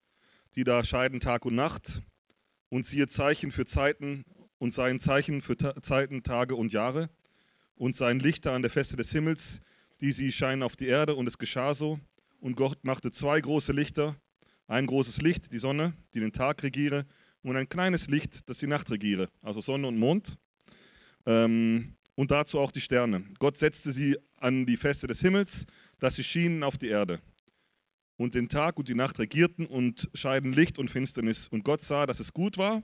die 0.55 0.63
da 0.63 0.81
scheiden 0.81 1.19
Tag 1.19 1.43
und 1.43 1.55
Nacht, 1.55 2.01
und 2.69 2.85
siehe 2.85 3.09
Zeichen 3.09 3.51
für 3.51 3.65
Zeiten 3.65 4.23
und 4.59 4.73
seien 4.73 5.01
Zeichen 5.01 5.41
für 5.41 5.57
Ta 5.57 5.75
Zeiten, 5.81 6.23
Tage 6.23 6.55
und 6.55 6.71
Jahre, 6.71 7.09
und 7.75 7.97
seien 7.97 8.21
Lichter 8.21 8.53
an 8.53 8.61
der 8.61 8.71
Feste 8.71 8.95
des 8.95 9.11
Himmels, 9.11 9.59
die 9.99 10.13
sie 10.13 10.31
scheinen 10.31 10.63
auf 10.63 10.77
die 10.77 10.87
Erde, 10.87 11.15
und 11.15 11.27
es 11.27 11.37
geschah 11.37 11.73
so. 11.73 11.99
Und 12.39 12.55
Gott 12.55 12.85
machte 12.85 13.11
zwei 13.11 13.41
große 13.41 13.73
Lichter, 13.73 14.15
ein 14.67 14.87
großes 14.87 15.21
Licht, 15.21 15.51
die 15.51 15.59
Sonne, 15.59 15.91
die 16.13 16.21
den 16.21 16.31
Tag 16.31 16.63
regiere, 16.63 17.05
und 17.41 17.57
ein 17.57 17.67
kleines 17.67 18.07
Licht, 18.07 18.49
das 18.49 18.59
die 18.59 18.67
Nacht 18.67 18.89
regiere, 18.89 19.27
also 19.43 19.59
Sonne 19.59 19.87
und 19.87 19.97
Mond. 19.97 20.37
Ähm, 21.25 21.97
und 22.19 22.31
dazu 22.31 22.59
auch 22.59 22.73
die 22.73 22.81
Sterne. 22.81 23.23
Gott 23.39 23.55
setzte 23.55 23.93
sie 23.93 24.17
an 24.35 24.65
die 24.65 24.75
Feste 24.75 25.07
des 25.07 25.21
Himmels, 25.21 25.65
dass 25.99 26.15
sie 26.15 26.23
schienen 26.25 26.63
auf 26.63 26.77
die 26.77 26.89
Erde. 26.89 27.21
Und 28.17 28.35
den 28.35 28.49
Tag 28.49 28.77
und 28.77 28.89
die 28.89 28.93
Nacht 28.93 29.19
regierten 29.19 29.65
und 29.65 30.09
scheiden 30.13 30.51
Licht 30.51 30.79
und 30.79 30.91
Finsternis. 30.91 31.47
Und 31.47 31.63
Gott 31.63 31.81
sah, 31.81 32.05
dass 32.05 32.19
es 32.19 32.33
gut 32.33 32.57
war. 32.57 32.83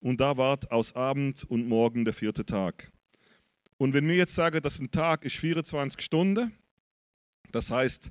Und 0.00 0.20
da 0.20 0.36
ward 0.36 0.70
aus 0.70 0.94
Abend 0.94 1.44
und 1.44 1.66
Morgen 1.66 2.04
der 2.04 2.12
vierte 2.12 2.44
Tag. 2.44 2.92
Und 3.78 3.94
wenn 3.94 4.04
mir 4.04 4.16
jetzt 4.16 4.34
sage, 4.34 4.60
dass 4.60 4.80
ein 4.80 4.90
Tag 4.90 5.24
ist 5.24 5.36
24 5.36 6.02
Stunden, 6.02 6.52
das 7.52 7.70
heißt, 7.70 8.10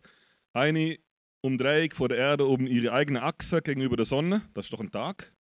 eine 0.53 0.97
Umdrehung 1.41 1.91
vor 1.93 2.09
der 2.09 2.17
Erde 2.17 2.45
um 2.45 2.65
ihre 2.65 2.93
eigene 2.93 3.21
Achse 3.21 3.61
gegenüber 3.61 3.95
der 3.95 4.07
Sonne, 4.07 4.41
das 4.55 4.65
ist 4.65 4.73
doch 4.73 4.79
ein 4.79 4.89
Tag. 4.89 5.35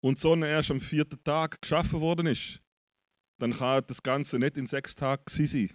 Und 0.00 0.18
Sonne 0.18 0.48
erst 0.48 0.72
am 0.72 0.80
vierten 0.80 1.22
Tag 1.22 1.62
geschaffen 1.62 2.00
worden 2.00 2.26
ist, 2.26 2.60
dann 3.38 3.52
kann 3.52 3.84
das 3.86 4.02
Ganze 4.02 4.38
nicht 4.38 4.56
in 4.56 4.66
sechs 4.66 4.94
Tagen 4.94 5.24
sein. 5.28 5.70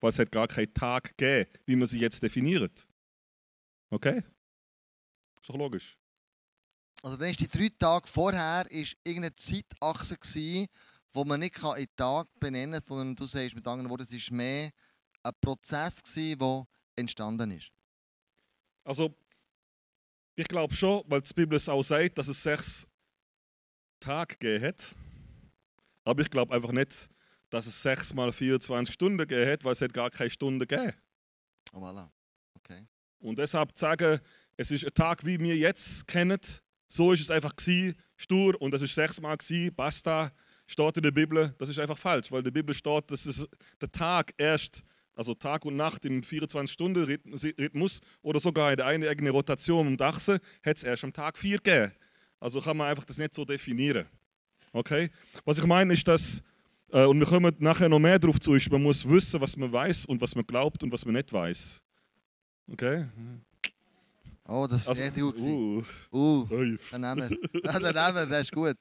Weil 0.00 0.10
es 0.10 0.18
hat 0.18 0.30
gar 0.30 0.46
keinen 0.46 0.74
Tag 0.74 1.16
gegeben, 1.16 1.50
wie 1.64 1.76
man 1.76 1.86
sie 1.86 2.00
jetzt 2.00 2.22
definiert. 2.22 2.86
Okay? 3.90 4.22
Ist 5.40 5.48
doch 5.48 5.56
logisch. 5.56 5.98
Also 7.02 7.16
dann 7.16 7.30
ist 7.30 7.40
die 7.40 7.48
drei 7.48 7.68
Tage 7.78 8.06
vorher 8.06 8.70
ist 8.70 8.96
irgendeine 9.04 9.34
Zeitachse 9.34 10.16
gewesen, 10.16 10.66
wo 11.12 11.24
man 11.24 11.40
nicht 11.40 11.56
in 11.76 11.86
Tag 11.96 12.28
benennen 12.38 12.80
kann, 12.80 12.82
sondern 12.82 13.16
du 13.16 13.26
sagst 13.26 13.54
mit 13.54 13.66
anderen 13.66 13.90
Worten, 13.90 14.02
es 14.02 14.30
war 14.30 14.36
mehr 14.36 14.70
ein 15.22 15.32
Prozess 15.40 16.02
gewesen, 16.02 16.38
der 16.38 16.66
entstanden 16.96 17.50
ist. 17.52 17.70
Also, 18.84 19.14
ich 20.36 20.48
glaube 20.48 20.74
schon, 20.74 21.02
weil 21.06 21.20
die 21.20 21.34
Bibel 21.34 21.56
es 21.56 21.68
auch 21.68 21.82
sagt, 21.82 22.18
dass 22.18 22.28
es 22.28 22.42
sechs 22.42 22.86
Tage 24.00 24.36
gegeben 24.36 24.64
hat. 24.64 24.94
Aber 26.06 26.22
ich 26.22 26.30
glaube 26.30 26.54
einfach 26.54 26.72
nicht, 26.72 27.10
dass 27.50 27.66
es 27.66 27.82
sechs 27.82 28.14
mal 28.14 28.32
24 28.32 28.94
Stunden 28.94 29.18
gegeben 29.18 29.50
hat, 29.50 29.64
weil 29.64 29.72
es 29.72 29.80
hat 29.80 29.92
gar 29.92 30.10
keine 30.10 30.30
Stunde 30.30 30.66
gegeben. 30.66 30.94
Oh, 31.72 31.78
voilà. 31.78 32.08
Okay. 32.54 32.86
Und 33.18 33.38
deshalb 33.38 33.76
zu 33.76 33.80
sagen, 33.80 34.20
es 34.56 34.70
ist 34.70 34.84
ein 34.84 34.94
Tag, 34.94 35.26
wie 35.26 35.38
wir 35.38 35.56
jetzt 35.56 36.06
kennen, 36.06 36.40
so 36.88 37.12
ist 37.12 37.20
es 37.20 37.30
einfach 37.30 37.54
gewesen, 37.56 37.96
stur 38.16 38.60
und 38.60 38.72
es 38.72 38.82
ist 38.82 38.94
sechsmal 38.94 39.36
gewesen, 39.36 39.74
basta, 39.74 40.32
steht 40.66 40.96
in 40.96 41.02
der 41.02 41.10
Bibel, 41.10 41.54
das 41.58 41.68
ist 41.68 41.78
einfach 41.78 41.98
falsch, 41.98 42.30
weil 42.30 42.38
in 42.38 42.44
der 42.44 42.52
Bibel 42.52 42.74
steht, 42.74 43.10
dass 43.10 43.26
es 43.26 43.46
der 43.80 43.90
Tag 43.90 44.32
erst 44.38 44.84
also 45.16 45.34
Tag 45.34 45.64
und 45.64 45.76
Nacht 45.76 46.04
in 46.04 46.22
24-Stunden-Rhythmus 46.22 48.00
oder 48.20 48.38
sogar 48.38 48.70
in 48.70 48.76
der 48.76 48.86
eine 48.86 49.08
eigene 49.08 49.30
Rotation 49.30 49.86
um 49.86 49.96
die 49.96 50.04
Achse, 50.04 50.40
hätte 50.62 50.76
es 50.76 50.84
erst 50.84 51.04
am 51.04 51.12
Tag 51.12 51.38
4 51.38 51.56
gegeben. 51.56 51.92
Also 52.38 52.60
kann 52.60 52.76
man 52.76 52.88
einfach 52.88 53.06
das 53.06 53.16
nicht 53.16 53.34
so 53.34 53.46
definieren. 53.46 54.06
Okay? 54.76 55.10
Was 55.46 55.56
ich 55.56 55.64
meine 55.64 55.94
ist, 55.94 56.06
dass, 56.06 56.42
äh, 56.92 57.04
und 57.06 57.18
wir 57.18 57.26
kommen 57.26 57.54
nachher 57.60 57.88
noch 57.88 57.98
mehr 57.98 58.18
darauf 58.18 58.38
zu, 58.38 58.54
ist, 58.54 58.70
man 58.70 58.82
muss 58.82 59.08
wissen, 59.08 59.40
was 59.40 59.56
man 59.56 59.72
weiß 59.72 60.04
und 60.04 60.20
was 60.20 60.34
man 60.34 60.44
glaubt 60.46 60.82
und 60.82 60.92
was 60.92 61.04
man 61.06 61.14
nicht 61.14 61.32
weiß. 61.32 61.82
Okay? 62.72 63.06
Oh, 64.46 64.66
das 64.68 64.82
ist 64.82 64.88
Also, 64.88 65.02
richtig 65.02 65.22
gut. 65.22 65.40
uh, 65.40 65.84
Uh, 66.12 66.46
ui. 66.50 66.78
dann 66.90 67.00
nehmen 67.00 67.30
wir. 67.30 67.62
Ja, 67.64 67.78
dann 67.80 67.94
nehmen 67.94 68.14
wir, 68.16 68.26
das 68.26 68.42
ist 68.42 68.52
gut. 68.52 68.76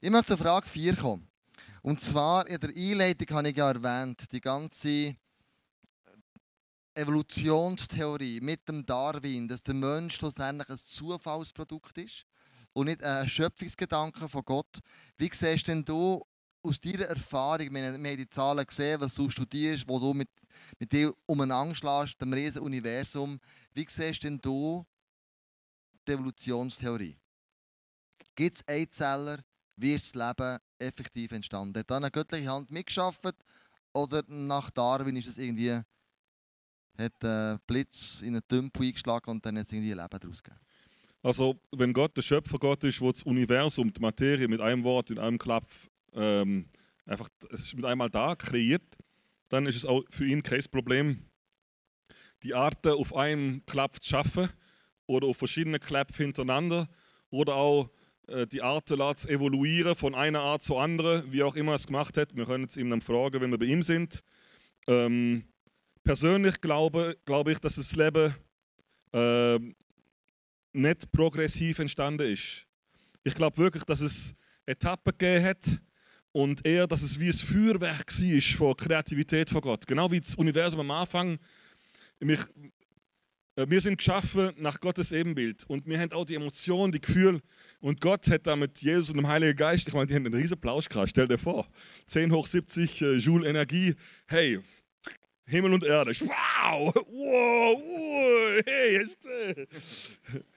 Ich 0.00 0.10
möchte 0.10 0.36
zur 0.36 0.38
Frage 0.38 0.68
4 0.68 0.94
kommen. 0.96 1.26
Und 1.80 2.00
zwar 2.00 2.46
in 2.46 2.60
der 2.60 2.70
Einleitung 2.76 3.36
habe 3.36 3.48
ich 3.48 3.56
ja 3.56 3.70
erwähnt, 3.70 4.30
die 4.30 4.40
ganze 4.42 5.16
Evolutionstheorie 6.94 8.40
mit 8.40 8.68
dem 8.68 8.84
Darwin, 8.84 9.48
dass 9.48 9.62
der 9.62 9.74
Mensch 9.74 10.16
schlussendlich 10.16 10.68
ein 10.68 10.76
Zufallsprodukt 10.76 11.96
ist 11.98 12.24
und 12.74 12.86
nicht 12.86 13.02
ein 13.02 13.28
Schöpfungsgedanke 13.28 14.28
von 14.28 14.44
Gott. 14.44 14.80
Wie 15.16 15.30
siehst 15.32 15.68
denn 15.68 15.84
du 15.84 16.22
aus 16.62 16.80
deiner 16.80 17.04
Erfahrung, 17.04 17.72
wir 17.72 17.92
haben 17.92 18.02
die 18.02 18.28
Zahlen 18.28 18.66
gesehen, 18.66 19.00
was 19.00 19.14
du 19.14 19.28
studierst, 19.28 19.88
wo 19.88 19.98
du 19.98 20.12
mit, 20.12 20.30
mit 20.78 20.92
dir 20.92 21.12
umeinander 21.26 21.74
schlägst, 21.74 22.20
dem 22.20 22.32
riesen 22.32 22.62
Universum, 22.62 23.38
wie 23.72 23.86
siehst 23.88 24.24
denn 24.24 24.40
du 24.40 24.84
die 26.06 26.12
Evolutionstheorie? 26.12 27.16
Gibt 28.34 28.56
es 28.56 28.68
Einzeller, 28.68 29.38
wie 29.76 29.94
ist 29.94 30.14
das 30.14 30.36
Leben 30.36 30.58
effektiv 30.78 31.32
entstanden? 31.32 31.78
Hat 31.78 31.90
da 31.90 31.96
eine 31.96 32.10
göttliche 32.10 32.50
Hand 32.50 32.70
mitgeschafft 32.70 33.36
oder 33.92 34.22
nach 34.26 34.70
Darwin 34.70 35.16
ist 35.16 35.28
es 35.28 35.38
irgendwie 35.38 35.80
hat 36.96 37.24
ein 37.24 37.58
Blitz 37.66 38.22
in 38.22 38.34
einen 38.34 38.46
Tümpel 38.46 38.86
eingeschlagen 38.86 39.30
und 39.30 39.44
dann 39.44 39.58
hat 39.58 39.66
es 39.66 39.72
irgendwie 39.72 39.92
ein 39.92 39.98
Leben 39.98 40.20
daraus 40.20 40.42
gegeben? 40.42 40.60
Also, 41.24 41.58
wenn 41.72 41.94
Gott 41.94 42.14
der 42.18 42.22
Schöpfergott 42.22 42.84
ist, 42.84 43.00
wo 43.00 43.10
das 43.10 43.22
Universum, 43.22 43.90
die 43.90 44.00
Materie 44.02 44.46
mit 44.46 44.60
einem 44.60 44.84
Wort, 44.84 45.10
in 45.10 45.18
einem 45.18 45.38
Klapp, 45.38 45.64
ähm, 46.12 46.68
einfach, 47.06 47.30
es 47.50 47.62
ist 47.62 47.76
mit 47.76 47.86
einmal 47.86 48.10
da, 48.10 48.36
kreiert, 48.36 48.82
dann 49.48 49.64
ist 49.64 49.76
es 49.76 49.86
auch 49.86 50.04
für 50.10 50.26
ihn 50.26 50.42
kein 50.42 50.62
Problem, 50.70 51.24
die 52.42 52.52
Arten 52.52 52.92
auf 52.92 53.16
einem 53.16 53.64
Klapp 53.64 54.02
zu 54.02 54.10
schaffen 54.10 54.50
oder 55.06 55.26
auf 55.26 55.38
verschiedenen 55.38 55.80
Klappen 55.80 56.14
hintereinander 56.14 56.90
oder 57.30 57.54
auch 57.54 57.88
äh, 58.28 58.46
die 58.46 58.60
Arten 58.60 59.16
zu 59.16 59.28
evoluieren 59.30 59.94
von 59.94 60.14
einer 60.14 60.40
Art 60.40 60.62
zur 60.62 60.82
anderen, 60.82 61.32
wie 61.32 61.42
auch 61.42 61.56
immer 61.56 61.72
er 61.72 61.76
es 61.76 61.86
gemacht 61.86 62.18
hat. 62.18 62.36
Wir 62.36 62.44
können 62.44 62.64
es 62.64 62.76
ihm 62.76 62.90
dann 62.90 63.00
fragen, 63.00 63.40
wenn 63.40 63.50
wir 63.50 63.58
bei 63.58 63.64
ihm 63.64 63.82
sind. 63.82 64.22
Ähm, 64.86 65.44
persönlich 66.02 66.60
glaube, 66.60 67.16
glaube 67.24 67.52
ich, 67.52 67.60
dass 67.60 67.76
das 67.76 67.96
Leben 67.96 68.34
ähm, 69.14 69.74
nicht 70.74 71.10
progressiv 71.12 71.78
entstanden 71.78 72.32
ist. 72.32 72.66
Ich 73.22 73.34
glaube 73.34 73.56
wirklich, 73.56 73.84
dass 73.84 74.00
es 74.00 74.34
Etappen 74.66 75.12
gegeben 75.16 75.44
hat 75.44 75.80
und 76.32 76.66
eher, 76.66 76.86
dass 76.86 77.02
es 77.02 77.18
wie 77.18 77.28
ein 77.28 77.32
Feuerwerk 77.32 78.06
war 78.06 78.56
von 78.56 78.76
Kreativität 78.76 79.50
von 79.50 79.60
Gott. 79.60 79.86
Genau 79.86 80.10
wie 80.10 80.20
das 80.20 80.34
Universum 80.34 80.80
am 80.80 80.90
Anfang. 80.90 81.38
Mich, 82.20 82.40
äh, 83.56 83.66
wir 83.68 83.80
sind 83.80 83.98
geschaffen 83.98 84.52
nach 84.56 84.80
Gottes 84.80 85.12
Ebenbild 85.12 85.64
und 85.68 85.86
wir 85.86 85.98
haben 85.98 86.12
auch 86.12 86.24
die 86.24 86.34
Emotionen, 86.34 86.92
die 86.92 87.00
Gefühle. 87.00 87.40
Und 87.80 88.00
Gott 88.00 88.28
hat 88.28 88.46
da 88.46 88.56
mit 88.56 88.82
Jesus 88.82 89.10
und 89.10 89.18
dem 89.18 89.28
Heiligen 89.28 89.56
Geist, 89.56 89.86
ich 89.86 89.94
meine, 89.94 90.06
die 90.06 90.14
haben 90.14 90.26
einen 90.26 90.34
riesen 90.34 90.60
Plausch 90.60 90.88
gehabt, 90.88 91.10
stell 91.10 91.28
dir 91.28 91.38
vor. 91.38 91.68
10 92.08 92.32
hoch 92.32 92.46
70 92.46 93.02
äh, 93.02 93.12
Joule 93.16 93.48
Energie. 93.48 93.94
Hey, 94.26 94.60
Himmel 95.46 95.74
und 95.74 95.84
Erde. 95.84 96.12
Wow! 96.20 96.94
Wow! 96.94 97.82
wow 97.82 98.62
hey! 98.66 99.06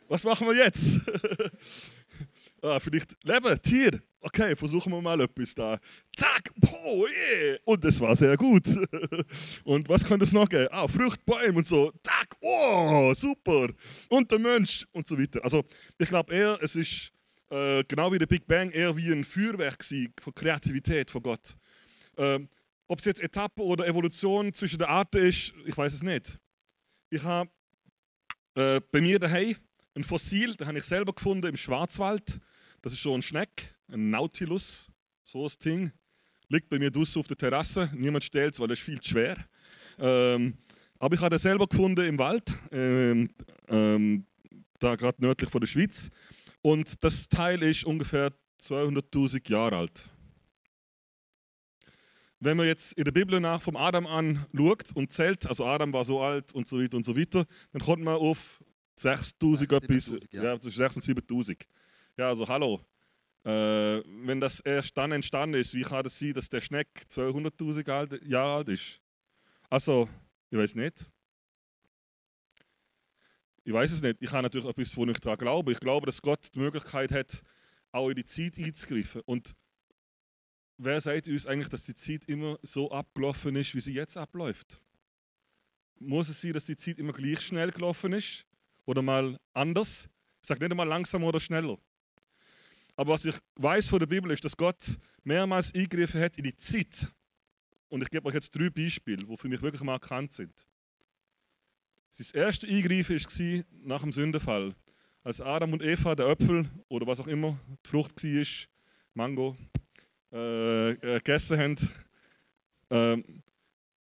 Was 0.08 0.24
machen 0.24 0.48
wir 0.48 0.56
jetzt? 0.56 1.00
ah, 2.62 2.80
vielleicht 2.80 3.18
Leben, 3.24 3.62
Tier. 3.62 4.02
Okay, 4.22 4.56
versuchen 4.56 4.92
wir 4.92 5.02
mal 5.02 5.20
etwas 5.22 5.54
da. 5.54 5.80
Zack! 6.16 6.52
Boah, 6.56 7.08
yeah. 7.10 7.58
Und 7.66 7.84
das 7.84 8.00
war 8.00 8.16
sehr 8.16 8.36
gut. 8.36 8.68
und 9.64 9.88
was 9.88 10.06
könnte 10.06 10.26
es 10.26 10.32
noch 10.32 10.50
geben? 10.50 10.68
Ah, 10.72 10.88
Fruchtbäume 10.88 11.60
und 11.60 11.68
so. 11.68 11.92
Zack! 12.04 12.36
Oh, 12.42 13.14
super! 13.14 13.70
Und 14.10 14.32
der 14.32 14.40
Mensch 14.40 14.86
und 14.92 15.08
so 15.08 15.18
weiter. 15.20 15.44
Also, 15.44 15.64
ich 15.98 16.08
glaube 16.08 16.34
eher, 16.34 16.58
es 16.62 16.76
ist 16.76 17.12
äh, 17.50 17.84
genau 17.84 18.12
wie 18.12 18.18
der 18.18 18.26
Big 18.26 18.48
Bang 18.48 18.72
eher 18.72 18.96
wie 18.98 19.12
ein 19.12 19.24
Feuerwerk 19.24 19.84
von 20.20 20.34
Kreativität 20.34 21.10
von 21.10 21.22
Gott. 21.22 21.56
Ähm, 22.18 22.50
ob 22.88 23.00
es 23.00 23.06
jetzt 23.06 23.22
Etappe 23.22 23.62
oder 23.62 23.88
Evolution 23.88 24.54
zwischen 24.54 24.80
den 24.80 24.88
Arten 24.88 25.18
ist, 25.18 25.54
ich 25.66 25.78
weiß 25.78 25.94
es 25.94 26.04
nicht. 26.04 26.40
Ich 27.10 27.24
habe 27.24 27.50
äh, 28.56 28.82
bei 28.92 29.02
mir 29.02 29.20
daheim 29.20 29.56
ein 29.96 30.04
Fossil, 30.04 30.56
das 30.56 30.68
habe 30.68 30.78
ich 30.78 30.86
selber 30.86 31.14
gefunden 31.14 31.48
im 31.48 31.58
Schwarzwald. 31.58 32.40
Das 32.82 32.94
ist 32.94 33.02
so 33.02 33.14
ein 33.14 33.22
Schneck, 33.22 33.76
ein 33.88 34.10
Nautilus, 34.10 34.92
so 35.24 35.46
ein 35.46 35.52
Ding. 35.64 35.92
Liegt 36.50 36.70
bei 36.70 36.80
mir 36.80 36.92
draußen 36.92 37.20
auf 37.20 37.28
der 37.28 37.36
Terrasse. 37.36 37.92
Niemand 37.94 38.24
stellt 38.24 38.54
es, 38.54 38.60
weil 38.60 38.72
es 38.72 38.80
viel 38.80 39.02
zu 39.02 39.10
schwer. 39.10 39.38
Ähm, 40.00 40.58
aber 41.00 41.16
ich 41.16 41.22
habe 41.22 41.32
das 41.32 41.42
selber 41.42 41.68
gefunden 41.68 42.06
im 42.06 42.18
Wald, 42.18 42.58
ähm, 42.72 43.30
ähm, 43.68 44.26
da 44.80 44.96
gerade 44.96 45.22
nördlich 45.22 45.50
von 45.50 45.62
der 45.62 45.68
Schweiz. 45.68 46.10
Und 46.62 47.04
das 47.04 47.28
Teil 47.28 47.62
ist 47.64 47.84
ungefähr 47.86 48.32
200.000 48.62 49.50
Jahre 49.50 49.78
alt. 49.78 50.06
Wenn 52.40 52.58
man 52.58 52.68
jetzt 52.68 52.94
in 52.94 53.04
der 53.04 53.12
Bibel 53.12 53.40
nach 53.40 53.62
vom 53.62 53.76
Adam 53.76 54.06
an 54.06 54.46
schaut 54.56 54.96
und 54.96 55.12
zählt, 55.12 55.48
also 55.48 55.66
Adam 55.66 55.92
war 55.92 56.04
so 56.04 56.22
alt 56.22 56.54
und 56.54 56.68
so 56.68 56.80
weiter 56.80 56.98
und 56.98 57.06
so 57.06 57.18
weiter, 57.18 57.46
dann 57.72 57.82
kommt 57.82 58.04
man 58.04 58.16
auf 58.16 58.64
6000 58.96 59.72
etwas, 59.72 60.14
ja. 60.32 60.44
ja, 60.44 60.58
das 60.58 60.68
ist 60.68 60.76
6 60.76 60.98
und 60.98 61.02
7000. 61.04 61.68
Ja, 62.18 62.30
also 62.30 62.48
hallo. 62.48 62.86
Äh, 63.44 64.04
wenn 64.26 64.40
das 64.40 64.60
erst 64.60 64.98
dann 64.98 65.12
entstanden 65.12 65.60
ist, 65.60 65.74
wie 65.74 65.84
kann 65.84 66.06
es 66.06 66.14
das 66.14 66.20
sein, 66.20 66.34
dass 66.34 66.50
der 66.50 66.62
Schneck 66.62 66.88
200.000 67.10 68.26
Jahre 68.28 68.58
alt 68.58 68.70
ist? 68.70 69.02
Also, 69.70 70.10
ich 70.50 70.58
weiß 70.58 70.76
nicht. 70.76 71.10
Ich 73.64 73.74
weiß 73.74 73.92
es 73.92 74.02
nicht. 74.02 74.18
Ich 74.22 74.32
habe 74.32 74.44
natürlich 74.44 74.68
etwas, 74.68 74.96
wo 74.96 75.06
ich 75.06 75.20
daran 75.20 75.38
glaube. 75.38 75.72
Ich 75.72 75.80
glaube, 75.80 76.06
dass 76.06 76.22
Gott 76.22 76.48
die 76.54 76.60
Möglichkeit 76.60 77.12
hat, 77.12 77.42
auch 77.92 78.10
in 78.10 78.16
die 78.16 78.26
Zeit 78.26 78.58
einzugreifen. 78.58 79.22
Und 79.26 79.56
wer 80.78 81.02
sagt 81.02 81.28
uns 81.28 81.46
eigentlich, 81.46 81.70
dass 81.70 81.86
die 81.86 81.96
Zeit 81.96 82.26
immer 82.26 82.58
so 82.62 82.92
abgelaufen 82.92 83.56
ist, 83.56 83.74
wie 83.76 83.82
sie 83.82 83.94
jetzt 83.94 84.18
abläuft? 84.18 84.82
Muss 86.00 86.30
es 86.30 86.40
sein, 86.40 86.54
dass 86.54 86.66
die 86.66 86.76
Zeit 86.76 87.00
immer 87.00 87.14
gleich 87.14 87.42
schnell 87.42 87.72
gelaufen 87.72 88.14
ist? 88.14 88.46
Oder 88.86 89.02
mal 89.02 89.38
anders? 89.54 90.10
Ich 90.42 90.48
sage 90.48 90.62
nicht 90.62 90.72
einmal 90.72 90.88
langsamer 90.88 91.28
oder 91.28 91.40
schneller. 91.40 91.78
Aber 92.96 93.14
was 93.14 93.26
ich 93.26 93.36
weiß 93.56 93.90
von 93.90 94.00
der 94.00 94.08
Bibel 94.08 94.32
ist, 94.32 94.44
dass 94.44 94.56
Gott 94.56 94.98
mehrmals 95.24 95.74
eingegriffen 95.74 96.22
hat 96.22 96.38
in 96.38 96.44
die 96.44 96.56
Zeit. 96.56 97.12
Und 97.90 98.02
ich 98.02 98.10
gebe 98.10 98.28
euch 98.28 98.34
jetzt 98.34 98.52
drei 98.52 98.70
Beispiele, 98.70 99.26
die 99.26 99.38
für 99.38 99.48
mich 99.48 99.62
wirklich 99.62 99.84
markant 99.84 100.34
sind. 100.34 100.68
Das 102.18 102.32
erste 102.32 102.68
Eingreifen 102.68 103.18
war 103.18 103.64
nach 103.84 104.02
dem 104.02 104.12
Sündenfall. 104.12 104.76
Als 105.24 105.42
Adam 105.42 105.74
und 105.74 105.84
Eva 105.84 106.16
den 106.16 106.28
Äpfel 106.28 106.70
oder 106.88 107.06
was 107.06 107.20
auch 107.20 107.28
immer 107.28 107.60
die 107.86 107.90
Frucht 107.90 108.24
war, 108.24 108.68
Mango, 109.14 109.58
äh, 110.32 110.92
äh, 110.92 110.96
gegessen 111.20 111.58
haben, 111.60 111.76
äh, 112.90 113.24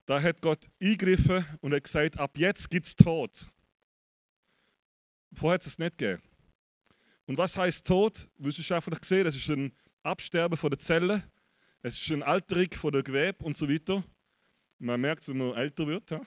da 0.07 0.21
hat 0.23 0.41
Gott 0.41 0.69
eingegriffen 0.81 1.45
und 1.61 1.75
hat 1.75 1.85
gesagt, 1.85 2.19
ab 2.19 2.37
jetzt 2.37 2.69
gibt 2.71 2.87
es 2.87 2.97
Tod. 2.97 3.51
Vorher 5.33 5.55
hat 5.55 5.67
es 5.67 5.79
nicht 5.79 5.99
gegeben. 5.99 6.23
Und 7.27 7.39
was 7.39 7.57
heißt 7.57 7.87
Tod? 7.87 8.29
Wissenschaftlich 8.39 9.01
gesehen, 9.01 9.25
das 9.25 9.35
ist 9.35 9.49
ein 9.49 9.73
Absterben 10.03 10.57
von 10.57 10.71
der 10.71 10.79
Zellen, 10.79 11.23
es 11.83 12.01
ist 12.01 12.11
eine 12.13 12.27
Alterung 12.27 12.71
von 12.73 12.93
der 12.93 13.03
Gewebe 13.03 13.45
und 13.45 13.57
so 13.57 13.69
weiter. 13.69 14.03
Man 14.79 15.01
merkt, 15.01 15.29
wenn 15.29 15.39
man 15.39 15.55
älter 15.55 15.87
wird. 15.87 16.11
Ja, 16.11 16.23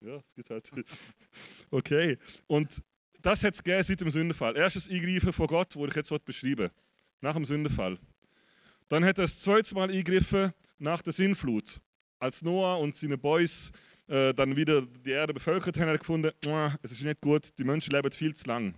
ja 0.00 0.16
es 0.16 0.34
geht 0.34 0.50
halt. 0.50 0.70
Okay. 1.70 2.18
Und 2.46 2.82
das 3.20 3.42
hat 3.42 3.54
es 3.54 3.62
gegeben 3.62 3.82
seit 3.82 4.00
dem 4.00 4.10
Sündenfall. 4.10 4.56
Erstes 4.56 4.90
Eingreifen 4.90 5.32
von 5.32 5.46
Gott, 5.46 5.74
wo 5.76 5.86
ich 5.86 5.94
jetzt 5.94 6.12
beschreiben 6.24 6.70
nach 7.20 7.34
dem 7.34 7.44
Sündenfall. 7.44 7.98
Dann 8.88 9.02
er 9.02 9.12
das 9.14 9.40
zweite 9.40 9.74
Mal 9.74 9.90
eingegriffen 9.90 10.52
nach 10.78 11.02
der 11.02 11.12
Sinnflut. 11.12 11.80
Als 12.18 12.42
Noah 12.42 12.78
und 12.78 12.94
seine 12.94 13.18
Boys 13.18 13.72
äh, 14.08 14.34
dann 14.34 14.56
wieder 14.56 14.82
die 14.82 15.10
Erde 15.10 15.34
bevölkert 15.34 15.76
haben, 15.76 15.88
hat 15.88 15.94
er 15.94 15.98
gefunden, 15.98 16.30
es 16.82 16.92
ist 16.92 17.02
nicht 17.02 17.20
gut, 17.20 17.50
die 17.58 17.64
Menschen 17.64 17.92
leben 17.92 18.12
viel 18.12 18.34
zu 18.34 18.46
lang. 18.48 18.74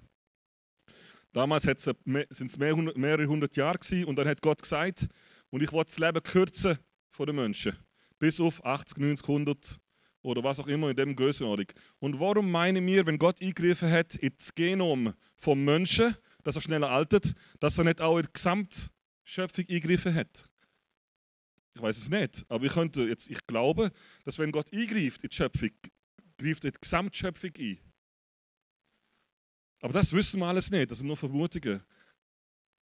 Damals 1.32 1.64
sind 1.64 1.80
es 1.80 2.56
mehr, 2.56 2.76
mehrere 2.76 3.26
hundert 3.26 3.56
Jahre 3.56 3.78
gewesen, 3.78 4.04
und 4.04 4.16
dann 4.16 4.28
hat 4.28 4.40
Gott 4.40 4.62
gesagt, 4.62 5.08
und 5.50 5.62
ich 5.62 5.72
will 5.72 5.82
das 5.84 5.98
Leben 5.98 6.22
kürzen 6.22 6.78
von 7.10 7.26
den 7.26 7.36
Menschen. 7.36 7.76
Bis 8.18 8.40
auf 8.40 8.64
80, 8.64 8.98
90, 8.98 9.28
100 9.28 9.80
oder 10.22 10.42
was 10.42 10.60
auch 10.60 10.68
immer 10.68 10.90
in 10.90 10.96
dem 10.96 11.16
Größenordnung. 11.16 11.66
Und 11.98 12.20
warum 12.20 12.50
meinen 12.50 12.86
wir, 12.86 13.04
wenn 13.06 13.18
Gott 13.18 13.42
eingegriffen 13.42 13.90
hat 13.90 14.14
ins 14.14 14.54
Genom 14.54 15.12
vom 15.36 15.64
Menschen, 15.64 16.16
dass 16.44 16.56
er 16.56 16.62
schneller 16.62 16.90
altert, 16.90 17.32
dass 17.60 17.78
er 17.78 17.84
nicht 17.84 18.00
auch 18.00 18.16
in 18.16 18.24
die 18.24 18.32
Gesamt 18.32 18.90
Schöpfung 19.24 19.64
eingegriffen 19.68 20.14
hat? 20.14 20.48
Ich 21.74 21.82
weiß 21.82 21.98
es 21.98 22.08
nicht, 22.08 22.44
aber 22.48 22.64
ich 22.64 22.72
könnte 22.72 23.02
jetzt, 23.02 23.28
ich 23.30 23.44
glaube, 23.46 23.90
dass 24.24 24.38
wenn 24.38 24.52
Gott 24.52 24.72
eingreift 24.72 25.24
in 25.24 25.30
die 25.30 25.34
Schöpfung, 25.34 25.70
greift 26.38 26.64
er 26.64 26.70
die 26.70 26.80
Gesamtschöpfung 26.80 27.50
ein. 27.58 27.78
Aber 29.80 29.92
das 29.92 30.12
wissen 30.12 30.40
wir 30.40 30.46
alles 30.46 30.70
nicht, 30.70 30.90
das 30.90 30.98
sind 30.98 31.08
nur 31.08 31.16
Vermutungen. 31.16 31.82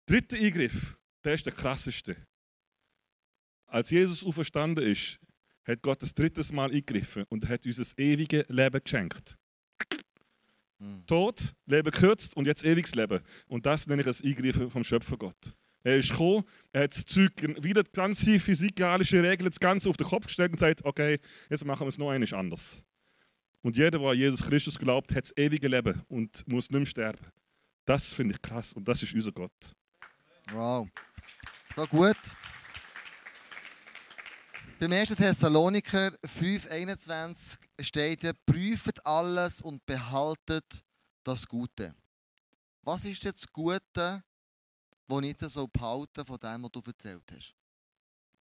Dritter 0.07 0.37
Eingriff, 0.37 0.99
der 1.23 1.35
ist 1.35 1.47
der 1.47 1.53
krasseste. 1.53 2.17
Als 3.67 3.91
Jesus 3.91 4.25
auferstanden 4.25 4.85
ist, 4.85 5.21
hat 5.65 5.83
Gott 5.83 6.03
das 6.03 6.15
drittes 6.15 6.51
Mal 6.53 6.71
eingegriffen 6.71 7.25
und 7.29 7.49
hat 7.49 7.67
uns 7.67 7.77
das 7.77 7.97
ewige 7.99 8.45
Leben 8.49 8.83
geschenkt. 8.83 9.39
Mhm. 10.79 11.07
Tod, 11.07 11.55
Leben 11.67 11.91
gekürzt 11.91 12.37
und 12.37 12.47
jetzt 12.47 12.65
ewiges 12.65 12.95
Leben. 12.95 13.23
Und 13.47 13.67
das 13.67 13.87
nenne 13.87 14.03
ich 14.03 14.07
das 14.07 14.25
Eingreifen 14.25 14.71
vom 14.71 14.83
Schöpfer 14.83 15.17
Gott. 15.19 15.55
Er 15.83 15.97
ist 15.97 16.11
gekommen, 16.11 16.45
er 16.73 16.85
hat 16.85 16.95
das 16.95 17.05
Zeug, 17.05 17.33
wieder 17.63 17.83
die 17.83 17.93
ganze 17.93 18.39
physikalische 18.39 19.23
Regeln, 19.23 19.49
das 19.49 19.61
Ganze 19.61 19.89
auf 19.89 19.97
den 19.97 20.07
Kopf 20.07 20.27
gestellt 20.27 20.51
und 20.51 20.59
gesagt, 20.59 20.85
okay, 20.85 21.19
jetzt 21.49 21.65
machen 21.65 21.81
wir 21.81 21.89
es 21.89 21.99
noch 21.99 22.11
einmal 22.11 22.35
anders. 22.35 22.85
Und 23.63 23.77
jeder, 23.77 23.99
der 23.99 24.09
an 24.09 24.17
Jesus 24.17 24.43
Christus 24.43 24.79
glaubt, 24.79 25.15
hat 25.15 25.25
das 25.25 25.37
ewige 25.37 25.69
Leben 25.69 26.03
und 26.09 26.47
muss 26.47 26.71
nicht 26.71 26.79
mehr 26.79 26.87
sterben. 26.87 27.27
Das 27.85 28.13
finde 28.13 28.35
ich 28.35 28.43
krass 28.43 28.73
und 28.73 28.87
das 28.87 29.03
ist 29.03 29.15
unser 29.15 29.33
Gott. 29.33 29.75
Wow. 30.53 30.89
So 31.77 31.87
gut. 31.87 32.17
Beim 34.79 34.93
1. 34.93 35.11
Thessaloniker 35.11 36.09
5,21 36.25 37.59
steht 37.83 38.23
ja, 38.23 38.33
prüft 38.47 39.05
alles 39.05 39.61
und 39.61 39.85
behaltet 39.85 40.85
das 41.23 41.47
Gute. 41.47 41.95
Was 42.83 43.05
ist 43.05 43.23
jetzt 43.25 43.45
das 43.45 43.53
Gute, 43.53 44.25
das 45.11 45.21
nicht 45.21 45.41
so 45.41 45.67
behalten 45.67 46.25
von 46.25 46.39
dem, 46.39 46.63
was 46.63 46.71
du 46.71 46.83
erzählt 46.87 47.25
hast? 47.33 47.55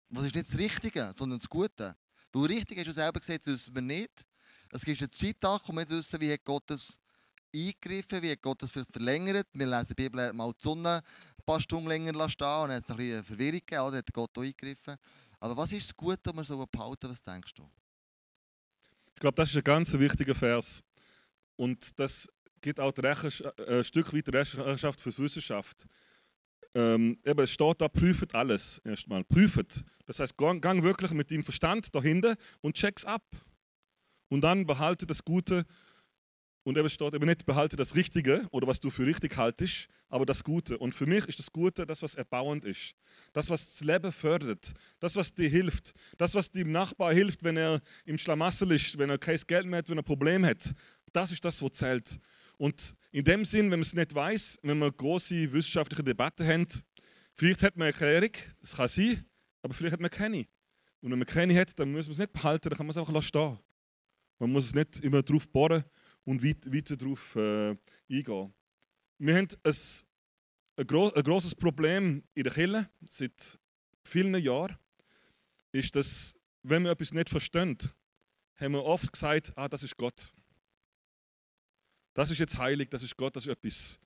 Was 0.10 0.26
ist 0.26 0.36
nicht 0.36 0.48
das 0.48 0.58
Richtige, 0.58 1.14
sondern 1.18 1.40
das 1.40 1.50
Gute? 1.50 1.96
Weil 2.32 2.46
richtig 2.46 2.78
hast 2.80 2.88
du 2.88 2.94
selber 2.94 3.20
gesagt, 3.20 3.46
wissen 3.48 3.74
wir 3.74 3.82
nicht. 3.82 4.26
Es 4.72 4.84
gibt 4.84 5.00
eine 5.00 5.10
Zeit, 5.10 5.38
wo 5.42 5.74
wir 5.74 5.90
wissen, 5.90 6.20
wie 6.20 6.38
Gott 6.44 6.64
das 6.68 7.00
eingegriffen, 7.56 8.22
wie 8.22 8.36
Gott 8.36 8.62
das 8.62 8.72
verlängert. 8.72 9.48
Wir 9.54 9.68
lesen 9.68 9.88
die 9.90 9.94
Bibel 9.96 10.34
mal 10.34 10.52
die 10.52 10.64
Sonne 10.64 11.02
ein 11.38 11.46
paar 11.46 11.62
Stunden 11.62 11.88
länger 11.88 12.30
stehen 12.30 12.48
und 12.48 12.70
dann 12.70 12.78
hat 12.78 12.90
ein 12.90 12.98
bisschen 12.98 13.24
Verwirrung 13.24 13.60
gegeben, 13.60 13.82
oder 13.82 13.98
hat 13.98 14.14
Gott 14.14 14.38
auch 14.38 14.42
eingegriffen. 14.42 14.96
Aber 15.40 15.58
was 15.58 15.72
ist 15.72 15.90
das 15.90 15.96
Gute, 15.96 16.20
das 16.24 16.36
wir 16.36 16.44
so 16.44 16.66
behalten? 16.66 17.10
Was 17.10 17.22
denkst 17.22 17.54
du? 17.54 17.70
Ich 19.14 19.20
glaube, 19.20 19.36
das 19.36 19.50
ist 19.50 19.58
ein 19.58 19.64
ganz 19.64 19.94
wichtiger 19.94 20.36
Vers. 20.36 20.84
Und 21.56 21.98
das 22.00 22.28
gibt 22.60 22.80
auch 22.80 22.94
äh, 22.98 23.78
ein 23.78 23.84
Stück 23.84 24.14
weit 24.14 24.28
Rechenschaft 24.30 25.00
für 25.00 25.12
die 25.12 25.18
Wissenschaft. 25.20 25.86
Ähm, 26.76 27.18
eben, 27.24 27.40
es 27.40 27.52
steht 27.52 27.80
da, 27.80 27.88
prüft 27.88 28.36
alles 28.36 28.80
erstmal. 28.84 29.24
Prüft. 29.24 29.86
Das 30.06 30.20
heißt, 30.20 30.38
gang, 30.38 30.62
gang 30.62 30.84
wirklich 30.84 31.12
mit 31.12 31.32
dem 31.32 31.42
Verstand 31.42 31.96
dahinter 31.96 32.36
und 32.62 32.76
check's 32.76 33.06
ab. 33.06 33.24
Und 34.28 34.42
dann 34.42 34.66
behalte 34.66 35.08
das 35.08 35.24
Gute 35.24 35.66
und 36.64 36.78
eben 36.78 36.90
steht 36.90 37.14
eben 37.14 37.26
nicht, 37.28 37.46
behalte 37.46 37.78
das 37.78 37.96
Richtige 37.96 38.46
oder 38.52 38.68
was 38.68 38.80
du 38.80 38.90
für 38.90 39.06
richtig 39.06 39.38
haltest, 39.38 39.88
aber 40.10 40.26
das 40.26 40.44
Gute. 40.44 40.78
Und 40.78 40.94
für 40.94 41.06
mich 41.06 41.26
ist 41.28 41.40
das 41.40 41.52
Gute 41.52 41.86
das, 41.86 42.02
was 42.02 42.16
erbauend 42.16 42.66
ist. 42.66 42.96
Das, 43.34 43.50
was 43.50 43.68
das 43.68 43.82
Leben 43.82 44.12
fördert. 44.12 44.74
Das, 45.00 45.16
was 45.16 45.34
dir 45.34 45.48
hilft. 45.48 45.94
Das, 46.18 46.36
was 46.36 46.52
dem 46.52 46.72
Nachbar 46.72 47.14
hilft, 47.14 47.44
wenn 47.44 47.56
er 47.56 47.82
im 48.04 48.18
Schlamassel 48.18 48.72
ist, 48.72 48.98
wenn 48.98 49.10
er 49.10 49.18
kein 49.18 49.40
Geld 49.48 49.68
mehr 49.68 49.80
hat, 49.80 49.90
wenn 49.90 49.98
er 49.98 50.02
ein 50.02 50.06
Problem 50.06 50.44
hat. 50.46 50.74
Das 51.14 51.32
ist 51.32 51.46
das, 51.46 51.62
was 51.62 51.72
zählt. 51.74 52.20
Und 52.58 52.96
in 53.12 53.24
dem 53.24 53.46
Sinn, 53.46 53.66
wenn 53.66 53.80
man 53.80 53.82
es 53.82 53.94
nicht 53.94 54.14
weiß, 54.14 54.60
wenn 54.64 54.80
wir 54.80 54.92
große 54.92 55.52
wissenschaftliche 55.52 56.04
Debatten 56.04 56.48
haben, 56.48 56.68
vielleicht 57.34 57.64
hat 57.64 57.76
man 57.76 57.88
eine 57.88 57.94
Erklärung, 57.94 58.32
das 58.62 58.76
kann 58.76 58.88
sein, 58.88 59.26
aber 59.62 59.74
vielleicht 59.74 59.94
hat 59.94 60.02
man 60.02 60.10
keine. 60.10 60.46
Und 61.02 61.12
wenn 61.12 61.20
man 61.20 61.28
keine 61.28 61.60
hat, 61.60 61.78
dann 61.80 61.92
muss 61.92 62.08
man 62.08 62.14
es 62.14 62.20
nicht 62.20 62.34
behalten, 62.34 62.70
dann 62.70 62.78
kann 62.78 62.88
man 62.88 62.92
es 62.92 62.98
auch 62.98 63.22
stehen. 63.22 63.60
Man 64.40 64.52
muss 64.52 64.66
es 64.66 64.76
nicht 64.76 65.00
immer 65.00 65.22
darauf 65.24 65.48
bohren 65.48 65.84
und 66.24 66.44
weiter 66.44 66.98
darauf 66.98 67.36
äh, 67.36 67.76
eingehen. 68.10 68.54
Wir 69.18 69.36
haben 69.36 69.48
ein, 69.64 69.74
ein, 70.78 70.88
gro 70.88 71.10
ein 71.12 71.24
grosses 71.24 71.56
Problem 71.56 72.24
in 72.34 72.44
der 72.44 72.54
Kirche 72.54 72.90
seit 73.06 73.58
vielen 74.04 74.36
Jahren, 74.36 74.78
ist, 75.72 75.96
dass, 75.96 76.36
wenn 76.64 76.84
wir 76.84 76.92
etwas 76.92 77.14
nicht 77.14 77.30
verstehen, 77.30 77.78
haben 78.56 78.74
wir 78.74 78.84
oft 78.84 79.12
gesagt, 79.12 79.54
ah, 79.56 79.68
das 79.68 79.84
ist 79.84 79.98
Gott. 79.98 80.32
Das 82.16 82.32
ist 82.32 82.40
jetzt 82.40 82.58
heilig, 82.58 82.90
das 82.90 83.04
ist 83.04 83.16
Gott, 83.18 83.36
das 83.36 83.46
ist 83.46 83.52
etwas. 83.52 84.00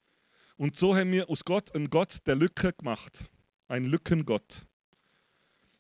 Und 0.58 0.76
so 0.76 0.96
haben 0.96 1.12
wir 1.12 1.30
aus 1.30 1.46
Gott 1.46 1.74
einen 1.76 1.90
Gott 1.90 2.18
der 2.26 2.36
Lücke 2.36 2.74
gemacht. 2.74 3.30
Ein 3.68 3.86
Lückengott. 3.86 4.66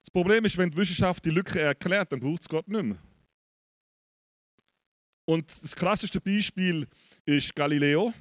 Das 0.01 0.11
Problem 0.11 0.45
ist, 0.45 0.55
wenn 0.55 0.69
die 0.69 0.77
Wissenschaft 0.77 1.25
die 1.25 1.31
Lücke 1.31 1.59
erklärt, 1.59 2.11
dann 2.11 2.19
braucht 2.19 2.41
es 2.41 2.47
Gott 2.47 2.67
nicht 2.67 2.83
mehr. 2.83 2.97
Und 5.25 5.63
das 5.63 5.75
krasseste 5.75 6.21
Beispiel 6.21 6.87
ist 7.25 7.53
Galileo. 7.55 8.13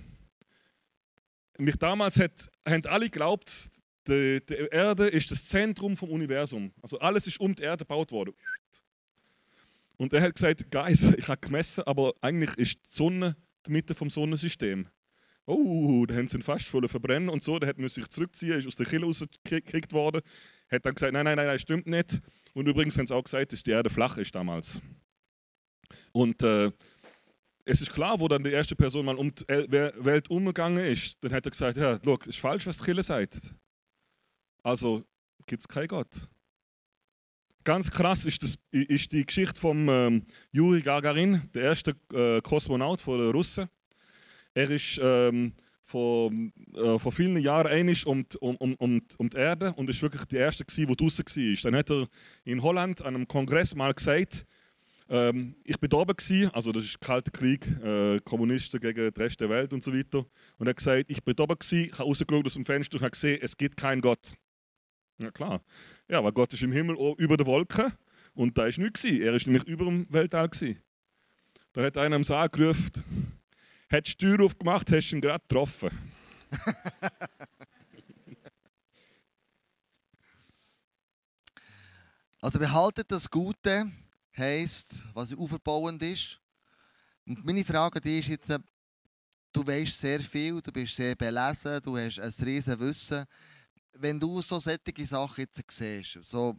mich 1.59 1.77
damals 1.77 2.19
hat, 2.19 2.51
haben 2.67 2.87
alle 2.87 3.11
geglaubt, 3.11 3.71
die, 4.07 4.41
die 4.45 4.55
Erde 4.55 5.07
ist 5.07 5.31
das 5.31 5.45
Zentrum 5.45 5.99
vom 5.99 6.11
Universum. 6.11 6.73
Also 6.81 6.99
alles 6.99 7.27
ist 7.27 7.39
um 7.41 7.55
die 7.55 7.63
Erde 7.63 7.85
gebaut 7.85 8.11
worden. 8.11 8.35
Und 9.99 10.15
er 10.15 10.23
hat 10.23 10.35
gesagt, 10.35 10.71
Guys, 10.71 11.03
ich 11.03 11.29
habe 11.29 11.41
gemessen, 11.41 11.85
aber 11.85 12.15
eigentlich 12.23 12.57
ist 12.57 12.77
die 12.77 12.97
Sonne 12.97 13.37
Mitte 13.69 13.95
vom 13.95 14.11
Sonnensystem. 14.11 14.89
Oh, 15.47 16.05
da 16.07 16.15
haben 16.15 16.29
sie 16.29 16.37
ihn 16.37 16.43
fast 16.43 16.67
voll 16.67 16.87
verbrennen 16.89 17.31
und 17.31 17.43
so. 17.43 17.59
Der 17.59 17.71
hat 17.71 17.77
sich 17.91 18.09
zurückziehen, 18.09 18.59
ist 18.59 18.67
aus 18.67 18.77
der 18.77 18.87
Kille 18.87 19.07
rausgekickt 19.07 19.93
worden. 19.93 20.21
Hat 20.71 20.85
dann 20.85 20.95
gesagt, 20.95 21.13
nein, 21.13 21.25
nein, 21.25 21.37
nein, 21.37 21.47
das 21.47 21.63
stimmt 21.63 21.87
nicht. 21.87 22.21
Und 22.53 22.69
übrigens 22.69 22.99
haben 22.99 23.07
sie 23.07 23.15
auch 23.15 23.25
gesagt, 23.25 23.53
dass 23.53 23.63
die 23.63 23.71
Erde 23.71 23.89
flach 23.89 24.19
ist 24.19 24.35
damals. 24.35 24.83
Und 26.13 26.43
äh, 26.43 26.71
es 27.65 27.81
ist 27.81 27.93
klar, 27.93 28.21
wo 28.21 28.29
dann 28.29 28.43
die 28.43 28.51
erste 28.51 28.77
Person 28.77 29.07
mal 29.07 29.17
um 29.17 29.35
die 29.35 29.47
Welt 29.49 30.31
umgegangen 30.31 30.85
ist, 30.85 31.17
dann 31.23 31.33
hat 31.33 31.47
er 31.47 31.51
gesagt, 31.51 31.77
ja, 31.77 31.99
look, 32.05 32.27
ist 32.27 32.39
falsch, 32.39 32.67
was 32.67 32.79
die 32.79 32.85
Kille 32.85 33.03
sagt. 33.03 33.55
Also 34.63 35.05
gibt 35.47 35.61
es 35.63 35.69
keinen 35.69 35.89
Gott. 35.89 36.29
Ganz 37.69 37.91
krass 37.91 38.25
ist, 38.25 38.43
das, 38.43 38.59
ist 38.71 39.13
die 39.13 39.27
Geschichte 39.27 39.61
von 39.61 39.89
ähm, 39.91 40.23
Juri 40.53 40.81
Gagarin, 40.81 41.51
der 41.53 41.65
erste 41.65 41.95
äh, 42.15 42.41
Kosmonaut 42.41 43.03
von 43.03 43.19
den 43.19 43.31
Russen. 43.31 43.69
Er 44.55 44.71
ist 44.71 44.99
ähm, 45.03 45.53
vor, 45.85 46.33
äh, 46.75 46.99
vor 46.99 47.13
vielen 47.13 47.37
Jahren 47.37 47.67
einig 47.67 48.07
um, 48.07 48.25
um, 48.41 48.57
um, 48.57 48.75
um, 48.77 49.03
um 49.19 49.29
die 49.29 49.37
Erde 49.37 49.75
und 49.75 49.91
ist 49.91 50.01
wirklich 50.01 50.25
der 50.25 50.47
Erste, 50.47 50.65
der 50.65 50.97
draußen 50.97 51.27
war. 51.29 51.57
Dann 51.63 51.77
hat 51.77 51.91
er 51.91 52.09
in 52.45 52.63
Holland 52.63 53.03
an 53.03 53.15
einem 53.15 53.29
Kongress 53.29 53.75
mal 53.75 53.93
gesagt, 53.93 54.47
ähm, 55.11 55.55
ich 55.63 55.79
bin 55.79 55.91
da 55.91 55.99
oben, 55.99 56.17
also 56.55 56.73
das 56.73 56.85
ist 56.85 56.95
der 56.95 57.07
Kalte 57.07 57.31
Krieg, 57.31 57.67
äh, 57.85 58.19
Kommunisten 58.25 58.81
gegen 58.81 59.13
den 59.13 59.23
Rest 59.23 59.43
der 59.43 59.51
Welt 59.51 59.75
und 59.75 59.85
so 59.85 59.93
weiter. 59.93 60.25
Und 60.57 60.69
er 60.69 60.71
hat 60.71 60.77
gesagt, 60.79 61.11
ich 61.11 61.23
bin 61.23 61.37
da 61.37 61.43
oben, 61.43 61.59
ich 61.61 61.93
habe 61.93 62.05
rausgeschaut 62.05 62.47
aus 62.47 62.55
dem 62.55 62.65
Fenster 62.65 62.95
und 62.97 63.03
habe 63.03 63.11
gesehen, 63.11 63.41
es 63.43 63.55
gibt 63.59 63.77
keinen 63.77 64.01
Gott. 64.01 64.33
Ja 65.19 65.31
klar. 65.33 65.61
Ja, 66.09 66.25
weil 66.25 66.33
Gott 66.33 66.55
ist 66.55 66.63
im 66.63 66.73
Himmel 66.73 66.97
über 67.19 67.37
der 67.37 67.45
Wolke 67.45 67.93
und 68.33 68.57
da 68.57 68.67
ist 68.67 68.79
nichts. 68.79 69.05
Er 69.05 69.35
ist 69.35 69.47
nämlich 69.47 69.65
über 69.65 69.85
dem 69.85 70.11
Weltall. 70.11 70.49
Gewesen. 70.49 70.83
Dann 71.73 71.85
hat 71.85 71.99
einer 71.99 72.17
am 72.17 72.25
Saal 72.25 72.49
gerufen, 72.49 73.37
hat 73.91 74.09
die 74.09 74.15
Tür 74.15 74.43
aufgemacht, 74.43 74.91
hast 74.91 75.13
ihn 75.13 75.21
gerade 75.21 75.45
getroffen. 75.47 75.91
also 82.41 82.59
behaltet 82.59 83.11
das 83.11 83.29
Gute, 83.29 83.93
heisst, 84.35 85.05
was 85.13 85.37
aufbauend 85.37 86.03
ist. 86.03 86.41
Und 87.27 87.45
meine 87.45 87.63
Frage 87.65 88.01
die 88.01 88.21
ist 88.21 88.29
jetzt, 88.29 88.49
du 89.53 89.67
weißt 89.67 89.99
sehr 89.99 90.21
viel, 90.21 90.63
du 90.63 90.73
bist 90.73 90.97
sehr 90.97 91.15
belesen, 91.15 91.83
du 91.83 91.99
hast 91.99 92.19
ein 92.19 92.33
riesen 92.45 92.81
Wissen 92.81 93.27
wenn 93.95 94.21
du 94.21 94.41
so 94.43 94.59
solche 94.59 95.07
Sachen 95.07 95.41
jetzt 95.43 95.63
siehst, 95.71 96.19
so 96.23 96.57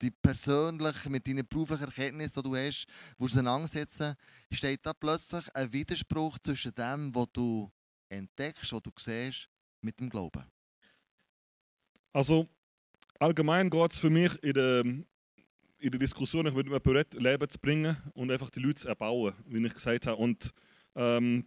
die 0.00 0.10
persönlich 0.10 1.04
mit 1.08 1.26
deinen 1.26 1.46
beruflichen 1.46 1.84
Erkenntnissen, 1.84 2.42
die 2.42 2.50
du 2.50 2.56
hast, 2.56 2.86
auseinandersetzen, 3.18 4.14
steht 4.50 4.84
da 4.84 4.92
plötzlich 4.92 5.44
ein 5.54 5.72
Widerspruch 5.72 6.38
zwischen 6.40 6.74
dem, 6.74 7.14
was 7.14 7.26
du 7.32 7.70
entdeckst, 8.08 8.72
was 8.72 8.82
du 8.82 8.90
siehst, 8.98 9.48
mit 9.80 9.98
dem 9.98 10.10
Glauben? 10.10 10.44
Also 12.12 12.48
allgemein 13.18 13.70
geht 13.70 13.92
es 13.92 13.98
für 13.98 14.10
mich 14.10 14.34
in 14.42 14.52
der, 14.52 14.80
in 14.80 15.90
der 15.90 15.98
Diskussion, 15.98 16.46
ich 16.46 16.54
würde 16.54 16.70
mir 16.70 16.80
bereit, 16.80 17.14
Leben 17.14 17.48
zu 17.48 17.58
bringen 17.58 17.96
und 18.14 18.30
einfach 18.30 18.50
die 18.50 18.60
Leute 18.60 18.82
zu 18.82 18.88
erbauen, 18.88 19.34
wie 19.46 19.64
ich 19.66 19.74
gesagt 19.74 20.06
habe. 20.06 20.16
Und 20.16 20.52
ähm, 20.94 21.46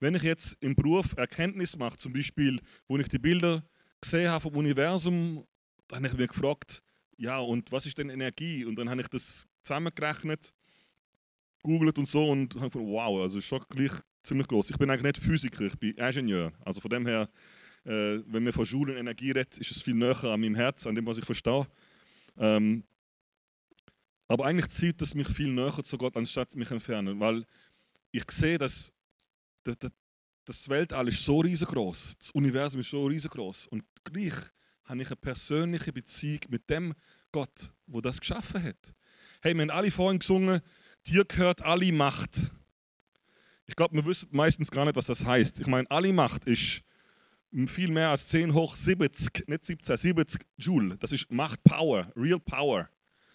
wenn 0.00 0.14
ich 0.14 0.22
jetzt 0.22 0.56
im 0.60 0.74
Beruf 0.74 1.16
Erkenntnis 1.16 1.76
mache, 1.76 1.96
zum 1.96 2.12
Beispiel, 2.12 2.60
wo 2.88 2.98
ich 2.98 3.08
die 3.08 3.18
Bilder 3.18 3.64
gesehen 4.00 4.30
habe 4.30 4.42
vom 4.42 4.56
Universum, 4.56 5.46
dann 5.88 5.98
habe 5.98 6.08
ich 6.08 6.18
mich 6.18 6.28
gefragt, 6.28 6.82
ja, 7.16 7.38
und 7.38 7.72
was 7.72 7.86
ist 7.86 7.96
denn 7.98 8.10
Energie? 8.10 8.64
Und 8.64 8.76
dann 8.76 8.90
habe 8.90 9.00
ich 9.00 9.08
das 9.08 9.46
zusammengerechnet, 9.62 10.52
googelt 11.62 11.98
und 11.98 12.06
so 12.06 12.28
und 12.28 12.54
habe 12.56 12.70
gedacht, 12.70 12.88
wow, 12.88 13.22
also 13.22 13.38
ist 13.38 13.46
schon 13.46 13.64
gleich 13.68 13.92
ziemlich 14.22 14.48
groß. 14.48 14.70
Ich 14.70 14.78
bin 14.78 14.90
eigentlich 14.90 15.14
nicht 15.14 15.18
Physiker, 15.18 15.62
ich 15.62 15.78
bin 15.78 15.96
Ingenieur. 15.96 16.52
Also 16.64 16.80
von 16.80 16.90
dem 16.90 17.06
her, 17.06 17.30
äh, 17.84 18.20
wenn 18.26 18.44
man 18.44 18.52
von 18.52 18.66
Schule 18.66 18.92
und 18.92 18.98
Energie 18.98 19.30
redet, 19.30 19.56
ist 19.58 19.70
es 19.70 19.82
viel 19.82 19.94
näher 19.94 20.24
an 20.24 20.40
meinem 20.40 20.54
Herz, 20.54 20.86
an 20.86 20.94
dem, 20.94 21.06
was 21.06 21.18
ich 21.18 21.24
verstehe. 21.24 21.66
Ähm, 22.36 22.84
aber 24.28 24.44
eigentlich 24.44 24.68
zieht 24.68 25.00
es 25.00 25.14
mich 25.14 25.28
viel 25.28 25.52
näher 25.52 25.82
zu 25.82 25.96
Gott, 25.96 26.16
anstatt 26.16 26.54
mich 26.56 26.70
entfernen, 26.70 27.18
weil 27.20 27.46
ich 28.10 28.30
sehe, 28.30 28.58
dass 28.58 28.92
das 30.44 30.68
Weltall 30.68 31.08
ist 31.08 31.24
so 31.24 31.40
riesengroß, 31.40 32.18
das 32.18 32.30
Universum 32.30 32.80
ist 32.80 32.90
so 32.90 33.06
riesengroß 33.06 33.66
und 33.68 33.84
gleich 34.04 34.34
habe 34.84 35.02
ich 35.02 35.08
eine 35.08 35.16
persönliche 35.16 35.92
Beziehung 35.92 36.40
mit 36.48 36.70
dem 36.70 36.94
Gott, 37.32 37.72
wo 37.86 38.00
das 38.00 38.20
geschaffen 38.20 38.62
hat. 38.62 38.94
Hey, 39.42 39.54
wir 39.54 39.62
haben 39.62 39.70
alle 39.70 39.90
vorhin 39.90 40.20
gesungen, 40.20 40.60
dir 41.06 41.24
gehört 41.24 41.62
alle 41.62 41.90
Macht. 41.92 42.50
Ich 43.66 43.74
glaube, 43.74 43.96
wir 43.96 44.04
wissen 44.04 44.28
meistens 44.30 44.70
gar 44.70 44.84
nicht, 44.84 44.96
was 44.96 45.06
das 45.06 45.26
heißt. 45.26 45.60
Ich 45.60 45.66
meine, 45.66 45.90
alle 45.90 46.12
Macht 46.12 46.44
ist 46.44 46.82
viel 47.66 47.90
mehr 47.90 48.10
als 48.10 48.28
10 48.28 48.54
hoch 48.54 48.76
70, 48.76 49.48
nicht 49.48 49.64
17, 49.64 49.96
70 49.96 50.46
Joule. 50.56 50.96
Das 50.98 51.10
ist 51.10 51.30
Macht, 51.32 51.62
Power, 51.64 52.12
Real 52.14 52.38
Power. 52.38 52.88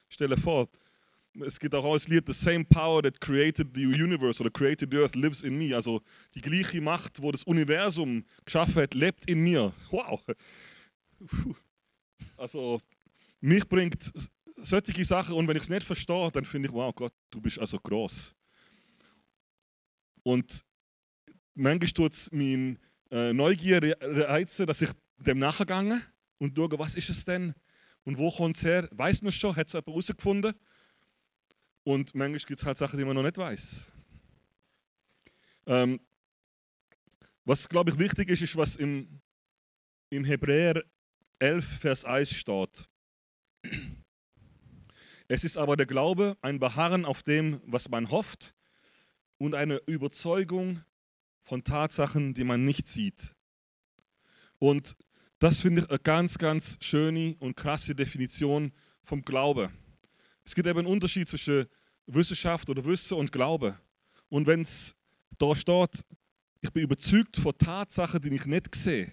Stell 0.08 0.30
dir 0.30 0.38
vor, 0.38 0.70
es 1.40 1.60
gibt 1.60 1.74
auch 1.74 1.94
das 1.94 2.08
Lied 2.08 2.26
The 2.28 2.34
Same 2.34 2.66
Power 2.66 3.02
that 3.04 3.20
created 3.22 3.70
the 3.74 3.86
universe 3.86 4.42
oder 4.42 4.52
created 4.52 4.92
the 4.92 4.98
earth 4.98 5.16
lives 5.16 5.44
in 5.44 5.58
me. 5.58 5.76
Also 5.76 6.02
die 6.36 6.42
gleiche 6.42 6.82
Macht, 6.82 7.22
wo 7.22 7.32
das 7.32 7.44
Universum 7.44 8.26
geschaffen 8.46 8.82
hat, 8.82 8.94
lebt 8.94 9.26
in 9.26 9.42
mir. 9.42 9.74
Wow. 9.90 10.22
Also 12.38 12.82
mich 13.40 13.68
bringt 13.68 14.12
solche 14.58 15.06
Sachen 15.06 15.36
und 15.36 15.48
wenn 15.48 15.58
ich 15.58 15.64
es 15.64 15.70
nicht 15.70 15.84
verstehe, 15.84 16.30
dann 16.32 16.46
finde 16.46 16.70
ich, 16.70 16.74
wow 16.74 16.94
Gott, 16.94 17.14
du 17.30 17.42
bist 17.42 17.60
also 17.60 17.80
groß. 17.80 18.36
Und 20.24 20.64
manchmal 21.56 21.90
tut 21.90 22.14
es 22.14 22.32
meine 22.32 22.78
äh, 23.10 23.34
Neugier 23.34 23.96
reizen, 24.02 24.68
dass 24.68 24.82
ich 24.82 24.92
dem 25.18 25.40
nachgegangen 25.40 26.04
und 26.38 26.56
schaue, 26.56 26.78
was 26.78 26.96
ist 26.96 27.10
es 27.10 27.26
denn 27.26 27.54
und 28.04 28.18
wo 28.18 28.32
kommt 28.32 28.56
es 28.56 28.64
her? 28.64 28.88
Weiß 28.92 29.22
man 29.22 29.32
schon, 29.32 29.56
hat 29.56 29.68
es 29.68 29.74
jemand 29.74 29.88
herausgefunden? 29.88 30.54
Und 31.84 32.14
manchmal 32.14 32.40
gibt 32.40 32.60
es 32.60 32.66
halt 32.66 32.78
Sachen, 32.78 33.00
die 33.00 33.06
man 33.06 33.16
noch 33.16 33.24
nicht 33.24 33.38
weiß. 33.38 33.88
Ähm, 35.66 36.00
was, 37.44 37.68
glaube 37.68 37.92
ich, 37.92 38.00
wichtig 38.00 38.30
ist, 38.30 38.42
ist, 38.42 38.56
was 38.56 38.76
im, 38.76 39.22
im 40.10 40.24
Hebräer 40.24 40.84
11, 41.40 41.80
Vers 41.80 42.06
1 42.06 42.32
steht. 42.32 42.88
Es 45.28 45.44
ist 45.44 45.58
aber 45.58 45.78
der 45.78 45.86
Glaube, 45.86 46.38
ein 46.42 46.60
Beharren 46.60 47.06
auf 47.06 47.24
dem, 47.24 47.62
was 47.66 47.90
man 47.90 48.12
hofft 48.12 48.56
und 49.38 49.56
eine 49.56 49.78
Überzeugung 49.88 50.84
von 51.42 51.64
Tatsachen, 51.64 52.34
die 52.34 52.44
man 52.44 52.64
nicht 52.64 52.88
sieht. 52.88 53.36
Und 54.60 54.96
das 55.40 55.62
finde 55.62 55.82
ich 55.82 55.90
eine 55.90 56.00
ganz, 56.00 56.38
ganz 56.38 56.78
schöne 56.82 57.36
und 57.40 57.56
krasse 57.56 57.96
Definition 57.96 58.74
vom 59.04 59.24
Glaube. 59.24 59.72
Es 60.44 60.56
gibt 60.56 60.68
eben 60.68 60.80
einen 60.80 60.88
Unterschied 60.88 61.30
zwischen 61.30 61.68
Wissenschaft 62.08 62.70
oder 62.70 62.84
Wissen 62.84 63.18
und 63.18 63.32
Glaube. 63.32 63.80
Und 64.30 64.48
wenn 64.48 64.62
es 64.62 64.96
da 65.38 65.56
steht, 65.56 66.06
ich 66.62 66.72
bin 66.72 66.84
überzeugt 66.84 67.38
von 67.38 67.58
Tatsachen, 67.58 68.22
die 68.22 68.36
ich 68.36 68.46
nicht 68.46 68.76
sehe, 68.76 69.12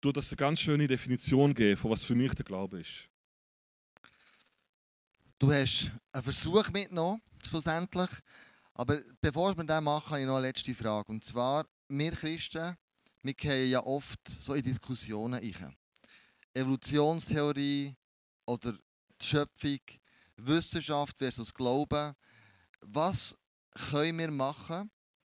tut 0.00 0.16
das 0.16 0.30
eine 0.30 0.36
ganz 0.36 0.60
schöne 0.60 0.86
Definition 0.86 1.54
geben, 1.54 1.76
von 1.76 1.90
was 1.90 2.04
für 2.04 2.14
mich 2.14 2.34
der 2.34 2.44
Glaube 2.44 2.80
ist. 2.80 3.08
Du 5.38 5.52
hast 5.52 5.90
einen 6.12 6.22
Versuch 6.22 6.70
mitgenommen, 6.70 7.20
schlussendlich. 7.46 8.10
Aber 8.74 9.00
bevor 9.20 9.56
wir 9.56 9.64
das 9.64 9.82
machen, 9.82 10.10
habe 10.10 10.20
ich 10.20 10.26
noch 10.26 10.36
eine 10.36 10.46
letzte 10.46 10.74
Frage. 10.74 11.10
Und 11.12 11.24
zwar, 11.24 11.66
wir 11.88 12.12
Christen, 12.12 12.76
wir 13.22 13.34
gehen 13.34 13.70
ja 13.70 13.84
oft 13.84 14.20
so 14.28 14.54
in 14.54 14.62
Diskussionen 14.62 15.34
rein. 15.34 15.76
Evolutionstheorie 16.54 17.94
oder 18.46 18.78
Schöpfung, 19.26 19.80
Wissenschaft 20.36 21.18
versus 21.18 21.52
Glauben. 21.52 22.14
Was 22.80 23.36
können 23.72 24.18
wir 24.18 24.30
machen, 24.30 24.90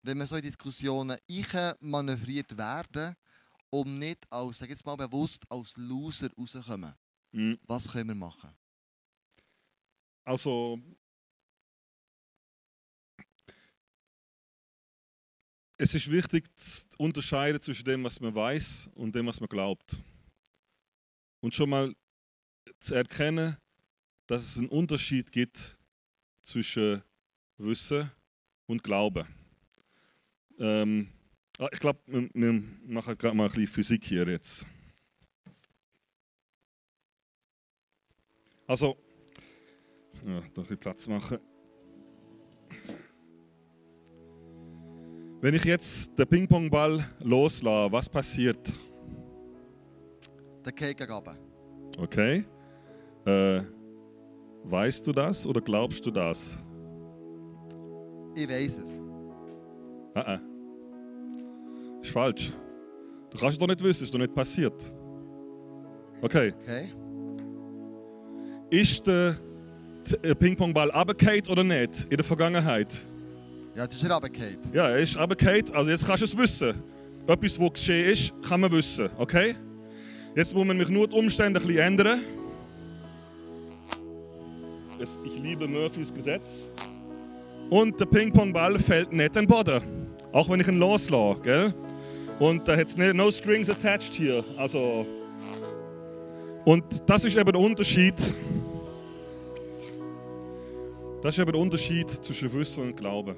wenn 0.03 0.19
wir 0.19 0.27
so 0.27 0.37
in 0.37 0.43
Diskussionen 0.43 1.19
manövriert 1.81 2.57
werden, 2.57 3.15
um 3.71 3.99
nicht 3.99 4.31
als, 4.31 4.59
sag 4.59 4.69
jetzt 4.69 4.85
mal 4.85 4.97
bewusst, 4.97 5.45
als 5.51 5.77
Loser 5.77 6.31
rauszukommen? 6.37 6.95
Mhm. 7.33 7.59
Was 7.63 7.89
können 7.91 8.09
wir 8.09 8.15
machen? 8.15 8.51
Also, 10.25 10.81
es 15.79 15.95
ist 15.95 16.11
wichtig 16.11 16.49
zu 16.59 16.87
unterscheiden 16.99 17.61
zwischen 17.61 17.85
dem, 17.85 18.05
was 18.05 18.19
man 18.21 18.35
weiß 18.35 18.91
und 18.95 19.15
dem, 19.15 19.27
was 19.27 19.41
man 19.41 19.49
glaubt. 19.49 20.03
Und 21.41 21.55
schon 21.55 21.71
mal 21.71 21.95
zu 22.81 22.95
erkennen, 22.95 23.57
dass 24.27 24.43
es 24.43 24.59
einen 24.59 24.69
Unterschied 24.69 25.31
gibt 25.33 25.77
zwischen 26.43 27.03
Wissen 27.59 28.11
und 28.67 28.83
Glauben. 28.83 29.27
Ähm, 30.59 31.09
Ah, 31.59 31.69
ich 31.73 31.81
glaube, 31.81 32.01
wir, 32.07 32.29
wir 32.35 32.63
machen 32.87 33.17
gerade 33.17 33.35
mal 33.35 33.45
ein 33.45 33.51
bisschen 33.51 33.67
Physik 33.67 34.05
hier 34.05 34.29
jetzt. 34.29 34.67
Also, 38.67 38.95
ja, 40.27 40.39
ein 40.41 40.53
bisschen 40.53 40.77
Platz 40.77 41.07
machen. 41.07 41.39
Wenn 45.41 45.55
ich 45.55 45.65
jetzt 45.65 46.19
den 46.19 46.27
Ping-Pong-Ball 46.27 47.03
loslasse, 47.21 47.93
was 47.93 48.09
passiert? 48.11 48.75
Der 50.63 51.09
runter. 51.09 51.39
Okay. 51.97 52.45
Äh, 53.25 53.63
weißt 54.71 55.07
du 55.07 55.13
das 55.13 55.47
oder 55.47 55.61
glaubst 55.61 56.05
du 56.05 56.11
das? 56.11 56.57
Ich 58.35 58.49
weiß 58.49 58.79
es. 58.79 59.01
Ah, 60.15 60.35
ah. 60.35 60.41
Ist 62.03 62.11
falsch. 62.11 62.53
Du 63.31 63.39
kannst 63.39 63.55
es 63.55 63.59
doch 63.59 63.67
nicht 63.67 63.83
wissen, 63.83 64.05
ist 64.05 64.15
doch 64.15 64.19
nicht 64.19 64.35
passiert. 64.35 64.95
Okay. 66.23 66.53
Okay? 66.63 66.87
Ist 68.71 69.07
der 69.07 69.37
Ping-Pong-Ball 70.39 70.91
runtergefallen 70.91 71.49
oder 71.49 71.65
nicht 71.65 72.05
in 72.05 72.17
der 72.17 72.25
Vergangenheit? 72.25 73.07
Ja, 73.75 73.87
das 73.87 73.97
ist 73.97 74.11
runtergefallen. 74.11 74.59
Ja, 74.73 74.89
er 74.89 74.99
ist 74.99 75.17
runtergefallen. 75.19 75.71
Also 75.73 75.91
jetzt 75.91 76.07
kannst 76.07 76.23
du 76.23 76.27
es 76.27 76.37
wissen. 76.37 76.83
Etwas, 77.27 77.61
was 77.61 77.73
geschehen 77.73 78.11
ist, 78.11 78.33
kann 78.43 78.61
man 78.61 78.71
wissen. 78.71 79.09
Okay? 79.19 79.55
Jetzt 80.35 80.55
muss 80.55 80.65
man 80.65 80.77
mich 80.77 80.89
nur 80.89 81.09
die 81.09 81.15
Umstände 81.17 81.61
ein 81.61 81.67
bisschen 81.67 81.83
ändern. 81.83 82.21
Es- 85.01 85.19
Ich 85.25 85.39
liebe 85.43 85.67
Murphys 85.69 86.13
Gesetz. 86.13 86.65
Und 87.71 87.99
der 87.99 88.07
Ping-Pong-Ball 88.07 88.79
fällt 88.79 89.13
nicht 89.13 89.37
in 89.37 89.43
den 89.43 89.47
Boden. 89.47 89.81
Auch 90.33 90.49
wenn 90.49 90.61
ich 90.61 90.69
ihn 90.69 90.79
loslasse, 90.79 91.41
gell? 91.43 91.75
Und 92.39 92.67
da 92.69 92.77
hat 92.77 92.87
es 92.89 92.97
no 92.97 93.31
strings 93.31 93.69
attached 93.71 94.15
hier. 94.15 94.45
Also. 94.57 95.07
Und 96.65 96.85
das 97.09 97.25
ist 97.25 97.37
eben 97.37 97.51
der 97.53 97.61
Unterschied. 97.61 98.15
Das 101.23 101.35
ist 101.35 101.39
eben 101.41 101.53
der 101.53 101.61
Unterschied 101.61 102.09
zwischen 102.11 102.53
Wissen 102.53 102.85
und 102.85 102.97
Glauben. 102.97 103.37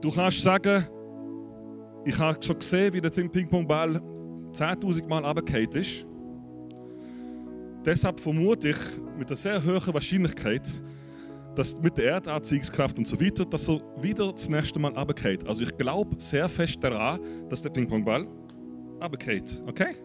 Du 0.00 0.10
kannst 0.10 0.40
sagen, 0.42 0.86
ich 2.04 2.18
habe 2.18 2.42
schon 2.42 2.58
gesehen, 2.58 2.92
wie 2.92 3.00
der 3.00 3.10
Ping-Pong-Ball 3.10 4.00
10.000 4.52 5.06
Mal 5.08 5.24
runtergefallen 5.24 5.70
ist. 5.72 6.06
Deshalb 7.84 8.18
vermute 8.18 8.70
ich 8.70 8.76
mit 9.18 9.28
einer 9.28 9.36
sehr 9.36 9.62
hohen 9.62 9.92
Wahrscheinlichkeit, 9.92 10.82
dass 11.54 11.78
mit 11.80 11.96
der 11.98 12.12
Erdanziehungskraft 12.12 12.98
und 12.98 13.06
so 13.06 13.20
weiter, 13.20 13.44
dass 13.44 13.68
er 13.68 13.80
wieder 14.00 14.32
das 14.32 14.48
nächste 14.48 14.78
Mal 14.78 14.92
runterfällt. 14.92 15.46
Also 15.46 15.62
ich 15.62 15.76
glaube 15.76 16.16
sehr 16.18 16.48
fest 16.48 16.82
daran, 16.82 17.20
dass 17.48 17.62
der 17.62 17.70
Ping-Pong-Ball 17.70 18.26
runterfällt. 19.02 19.62
Okay? 19.66 19.96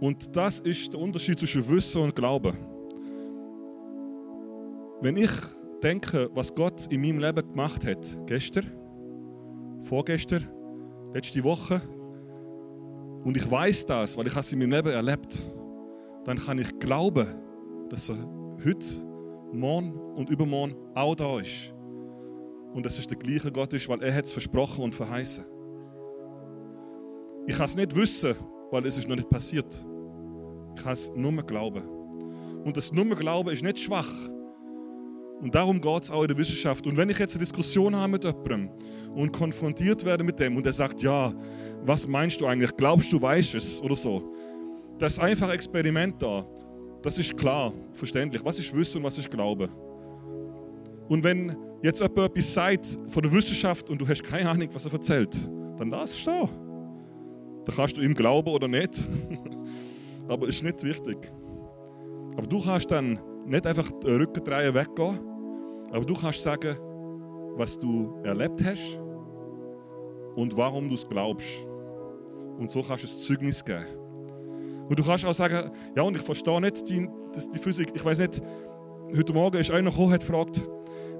Und 0.00 0.36
das 0.36 0.58
ist 0.60 0.92
der 0.92 1.00
Unterschied 1.00 1.38
zwischen 1.38 1.68
Wissen 1.68 2.02
und 2.02 2.14
Glauben. 2.14 2.56
Wenn 5.00 5.16
ich 5.16 5.30
denke, 5.82 6.30
was 6.34 6.54
Gott 6.54 6.86
in 6.92 7.00
meinem 7.00 7.18
Leben 7.18 7.48
gemacht 7.48 7.84
hat, 7.86 8.18
gestern, 8.26 8.66
vorgestern, 9.82 10.46
letzte 11.14 11.42
Woche, 11.42 11.80
und 13.24 13.36
ich 13.36 13.48
weiß 13.48 13.86
das, 13.86 14.16
weil 14.16 14.26
ich 14.26 14.36
es 14.36 14.52
in 14.52 14.58
meinem 14.58 14.72
Leben 14.72 14.88
erlebt, 14.88 15.44
dann 16.24 16.38
kann 16.38 16.58
ich 16.58 16.78
glauben, 16.78 17.26
dass 17.88 18.08
er 18.08 18.16
heute, 18.64 18.86
morgen 19.52 19.92
und 19.92 20.30
übermorgen 20.30 20.74
auch 20.94 21.14
da 21.14 21.40
ist. 21.40 21.74
Und 22.72 22.86
dass 22.86 22.98
es 22.98 23.06
der 23.06 23.18
gleiche 23.18 23.52
Gott 23.52 23.72
ist, 23.74 23.88
weil 23.88 24.02
er 24.02 24.22
es 24.22 24.32
versprochen 24.32 24.82
und 24.82 24.94
verheißen. 24.94 25.44
Ich 27.46 27.56
kann 27.56 27.66
es 27.66 27.76
nicht 27.76 27.94
wissen, 27.94 28.34
weil 28.70 28.86
es 28.86 28.96
ist 28.96 29.08
noch 29.08 29.16
nicht 29.16 29.28
passiert. 29.28 29.84
Ich 30.74 30.82
kann 30.82 30.92
es 30.92 31.12
nur 31.14 31.32
glauben. 31.42 31.82
Und 32.64 32.76
das 32.76 32.92
nur 32.92 33.04
Glauben 33.16 33.50
ist 33.50 33.62
nicht 33.62 33.80
schwach. 33.80 34.12
Und 35.40 35.54
darum 35.54 35.80
geht 35.80 36.04
es 36.04 36.10
auch 36.10 36.22
in 36.22 36.28
der 36.28 36.38
Wissenschaft. 36.38 36.86
Und 36.86 36.96
wenn 36.96 37.10
ich 37.10 37.18
jetzt 37.18 37.34
eine 37.34 37.40
Diskussion 37.40 37.96
habe 37.96 38.12
mit 38.12 38.22
jemandem 38.22 38.70
und 39.12 39.32
konfrontiert 39.32 40.04
werde 40.04 40.22
mit 40.22 40.38
dem 40.38 40.56
und 40.56 40.64
er 40.64 40.72
sagt, 40.72 41.02
ja, 41.02 41.32
was 41.84 42.06
meinst 42.06 42.40
du 42.40 42.46
eigentlich? 42.46 42.76
Glaubst 42.76 43.12
du, 43.12 43.20
weißt 43.20 43.56
es 43.56 43.82
oder 43.82 43.96
so? 43.96 44.32
Das 44.98 45.18
einfache 45.18 45.52
Experiment 45.52 46.20
da, 46.22 46.46
das 47.02 47.18
ist 47.18 47.36
klar, 47.36 47.72
verständlich. 47.92 48.44
Was 48.44 48.58
ist 48.58 48.74
Wissen 48.76 48.98
und 48.98 49.04
was 49.04 49.18
ist 49.18 49.30
Glaube? 49.30 49.68
Und 51.08 51.24
wenn 51.24 51.56
jetzt 51.82 52.00
jemand 52.00 52.18
etwas 52.18 52.54
sagt 52.54 52.98
von 53.08 53.22
der 53.22 53.32
Wissenschaft 53.32 53.90
und 53.90 53.98
du 53.98 54.06
hast 54.06 54.22
keine 54.22 54.48
Ahnung, 54.48 54.68
was 54.72 54.86
er 54.86 54.92
erzählt, 54.92 55.50
dann 55.76 55.90
lass 55.90 56.10
es 56.10 56.20
stehen. 56.20 56.48
Da 57.64 57.72
kannst 57.72 57.96
du 57.96 58.00
ihm 58.00 58.14
glauben 58.14 58.50
oder 58.50 58.68
nicht. 58.68 59.02
Aber 60.28 60.48
ist 60.48 60.62
nicht 60.62 60.82
wichtig. 60.84 61.18
Aber 62.36 62.46
du 62.46 62.62
kannst 62.62 62.90
dann 62.90 63.18
nicht 63.46 63.66
einfach 63.66 63.90
den 63.90 64.16
Rücken 64.16 64.44
drehen, 64.44 64.74
weggehen, 64.74 65.18
aber 65.90 66.04
du 66.04 66.14
kannst 66.14 66.42
sagen, 66.42 66.76
was 67.56 67.78
du 67.78 68.14
erlebt 68.24 68.64
hast 68.64 68.98
und 70.36 70.56
warum 70.56 70.88
du 70.88 70.94
es 70.94 71.06
glaubst. 71.06 71.66
Und 72.58 72.70
so 72.70 72.82
kannst 72.82 73.04
du 73.04 73.08
ein 73.08 73.18
Zeugnis 73.18 73.64
geben. 73.64 73.84
Und 74.92 74.98
du 74.98 75.04
kannst 75.04 75.24
auch 75.24 75.32
sagen, 75.32 75.70
ja, 75.96 76.02
und 76.02 76.18
ich 76.18 76.22
verstehe 76.22 76.60
nicht 76.60 76.86
die, 76.86 77.08
die 77.54 77.58
Physik. 77.58 77.92
Ich 77.94 78.04
weiß 78.04 78.18
nicht, 78.18 78.42
heute 79.16 79.32
Morgen 79.32 79.56
ist 79.56 79.70
einer 79.70 79.88
gekommen, 79.88 80.12
hat 80.12 80.20
gefragt, 80.20 80.60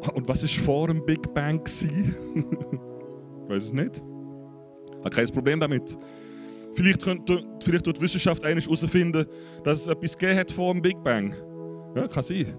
"Ah, 0.03 0.11
und 0.11 0.29
was 0.29 0.43
ist 0.43 0.57
vor 0.57 0.89
dem 0.89 1.03
Big 1.07 1.33
Bang 1.33 1.63
ich 1.65 1.89
weiß 3.49 3.63
es 3.63 3.73
nicht. 3.73 3.97
Ich 3.97 4.99
habe 4.99 5.09
kein 5.09 5.27
Problem 5.29 5.59
damit. 5.59 5.97
Vielleicht, 6.75 7.03
könnte, 7.03 7.43
vielleicht 7.65 7.87
tut 7.87 7.97
die 7.97 8.03
Wissenschaft 8.03 8.45
eigentlich 8.45 8.67
herausfinden, 8.67 9.25
dass 9.65 9.81
es 9.81 9.89
etwas 9.89 10.19
gegeben 10.19 10.39
hat 10.41 10.53
vor 10.53 10.75
dem 10.75 10.83
Big 10.83 11.03
Bang. 11.03 11.35
Ja, 11.97 12.07
kann 12.09 12.23
sein. 12.23 12.55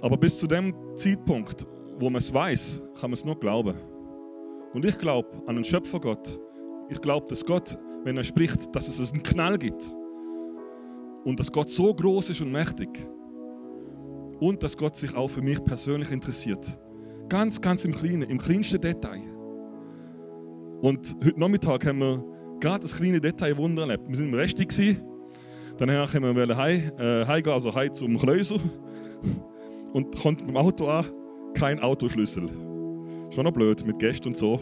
Aber 0.00 0.16
bis 0.16 0.38
zu 0.38 0.46
dem 0.46 0.74
Zeitpunkt, 0.96 1.66
wo 1.98 2.08
man 2.08 2.20
es 2.20 2.32
weiß, 2.32 2.82
kann 2.98 3.10
man 3.10 3.12
es 3.18 3.24
nur 3.26 3.38
glauben. 3.38 3.74
Und 4.72 4.82
ich 4.86 4.96
glaube 4.96 5.28
an 5.46 5.56
einen 5.56 5.64
Schöpfergott. 5.64 6.40
Ich 6.88 7.02
glaube, 7.02 7.26
dass 7.28 7.44
Gott, 7.44 7.76
wenn 8.04 8.16
er 8.16 8.24
spricht, 8.24 8.74
dass 8.74 8.88
es 8.88 9.12
einen 9.12 9.22
Knall 9.22 9.58
gibt. 9.58 9.94
Und 11.26 11.40
dass 11.40 11.50
Gott 11.50 11.72
so 11.72 11.92
groß 11.92 12.30
ist 12.30 12.40
und 12.40 12.52
mächtig. 12.52 12.88
Und 14.38 14.62
dass 14.62 14.76
Gott 14.76 14.96
sich 14.96 15.12
auch 15.16 15.26
für 15.26 15.42
mich 15.42 15.62
persönlich 15.64 16.12
interessiert. 16.12 16.78
Ganz, 17.28 17.60
ganz 17.60 17.84
im 17.84 17.92
Kleinen, 17.92 18.22
im 18.22 18.38
kleinsten 18.38 18.80
Detail. 18.80 19.22
Und 20.82 21.16
heute 21.24 21.40
Nachmittag 21.40 21.84
haben 21.84 21.98
wir 21.98 22.24
gerade 22.60 22.82
das 22.82 22.96
kleine 22.96 23.20
Detail 23.20 23.56
Wunder 23.56 23.82
erlebt. 23.82 24.08
Wir 24.08 24.14
sind 24.14 24.28
im 24.28 24.34
Resti. 24.34 24.98
Dann 25.78 25.90
haben 25.90 26.36
wir 26.36 26.56
heim, 26.56 26.92
äh, 26.96 27.26
heimgehen, 27.26 27.54
also 27.54 27.74
heim 27.74 27.92
zum 27.92 28.16
Klöser. 28.18 28.60
Und 29.92 30.14
kommt 30.14 30.42
mit 30.42 30.50
dem 30.50 30.56
Auto 30.56 30.86
an, 30.86 31.06
kein 31.54 31.80
Autoschlüssel. 31.80 32.48
Schon 33.30 33.42
noch 33.42 33.52
blöd, 33.52 33.84
mit 33.84 33.98
Gästen 33.98 34.28
und 34.28 34.36
so. 34.36 34.60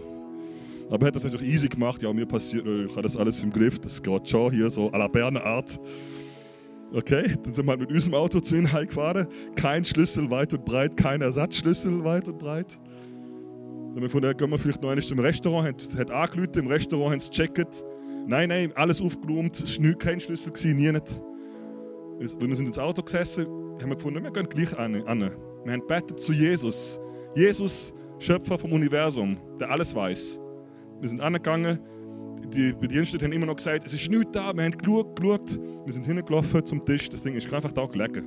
Aber 0.89 1.05
er 1.05 1.09
hat 1.09 1.17
das 1.17 1.25
natürlich 1.25 1.47
easy 1.47 1.69
gemacht. 1.69 2.03
Ja, 2.03 2.11
mir 2.11 2.25
passiert, 2.25 2.67
äh, 2.67 2.85
ich 2.85 2.93
habe 2.93 3.03
das 3.03 3.19
alles 3.19 3.43
im 3.43 3.51
Griff. 3.51 3.79
Das 3.81 4.03
geht 4.03 4.31
schon 4.31 4.51
hier 4.51 4.71
so 4.71 4.89
à 4.89 4.97
la 4.97 5.09
Berner 5.09 5.45
Art. 5.45 5.79
Okay, 6.95 7.35
dann 7.43 7.53
sind 7.53 7.67
wir 7.67 7.73
halt 7.73 7.81
mit 7.81 7.91
unserem 7.91 8.15
Auto 8.15 8.39
zu 8.39 8.55
ihnen 8.55 8.73
heimgefahren. 8.73 9.27
Kein 9.57 9.85
Schlüssel 9.85 10.31
weit 10.31 10.53
und 10.53 10.65
breit, 10.65 10.97
kein 10.97 11.23
Ersatzschlüssel 11.23 12.05
weit 12.05 12.29
und 12.29 12.39
breit. 12.39 12.79
Dann 12.79 13.97
haben 13.97 14.03
wir 14.03 14.11
von 14.11 14.23
der 14.23 14.33
gehen 14.35 14.49
wir 14.51 14.59
vielleicht 14.59 14.81
noch 14.81 14.91
einmal 14.91 15.03
zum 15.03 15.19
Restaurant, 15.19 15.67
hat, 15.67 15.99
hat 15.99 16.11
angerufen, 16.13 16.61
im 16.61 16.67
Restaurant 16.69 17.13
haben 17.13 17.19
sie 17.21 17.31
gecheckt. 17.31 17.85
Nein, 18.27 18.49
nein, 18.49 18.73
alles 18.77 19.01
aufgeräumt, 19.01 19.61
es 19.61 19.83
war 19.83 19.95
kein 19.95 20.21
Schlüssel, 20.21 20.53
nie 20.75 20.93
nicht. 20.93 21.21
Wir 22.19 22.29
sind 22.55 22.69
ins 22.69 22.79
Auto 22.79 23.03
gesessen, 23.03 23.47
haben 23.47 23.89
wir 23.89 23.97
gefunden, 23.97 24.23
wir 24.23 24.31
gehen 24.31 24.49
gleich 24.49 24.79
an. 24.79 24.95
Wir 24.95 25.73
haben 25.73 25.81
gebetet 25.81 26.21
zu 26.21 26.33
Jesus. 26.33 27.01
Jesus, 27.35 27.93
Schöpfer 28.21 28.57
vom 28.57 28.73
Universum, 28.73 29.37
der 29.59 29.71
alles 29.71 29.95
weiß. 29.95 30.39
Wir 31.01 31.09
sind 31.09 31.21
angegangen, 31.21 31.81
die 32.47 32.73
Bediensteten 32.73 33.27
haben 33.27 33.33
immer 33.33 33.47
noch 33.47 33.57
gesagt, 33.57 33.87
es 33.87 33.93
ist 33.93 34.09
nichts 34.09 34.33
da, 34.33 34.53
wir 34.55 34.65
haben 34.65 34.77
geschaut, 34.77 35.17
geschaut. 35.17 35.59
Wir 35.85 35.93
sind 35.93 36.07
hingelaufen 36.07 36.65
zum 36.65 36.85
Tisch, 36.85 37.09
das 37.09 37.23
Ding 37.23 37.35
ist 37.35 37.53
einfach 37.53 37.73
da 37.73 37.87
gelegen. 37.87 38.27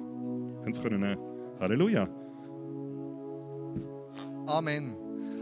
Haben 0.62 0.72
es 0.72 0.82
können 0.82 1.00
nehmen. 1.00 1.20
Halleluja. 1.60 2.08
Amen. 4.48 4.96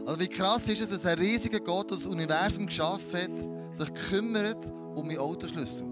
Also 0.06 0.20
wie 0.20 0.28
krass 0.28 0.68
ist 0.68 0.82
es, 0.82 0.90
dass 0.90 1.06
ein 1.06 1.18
riesiger 1.18 1.60
Gott, 1.60 1.90
der 1.90 1.98
das 1.98 2.08
Universum 2.08 2.66
geschaffen 2.66 3.20
hat, 3.20 3.76
sich 3.76 3.94
kümmert 4.10 4.72
um 4.96 5.08
meinen 5.08 5.20
Autoschlüssel. 5.20 5.88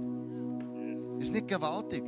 Ist 1.19 1.33
nicht 1.33 1.47
gewaltig. 1.47 2.03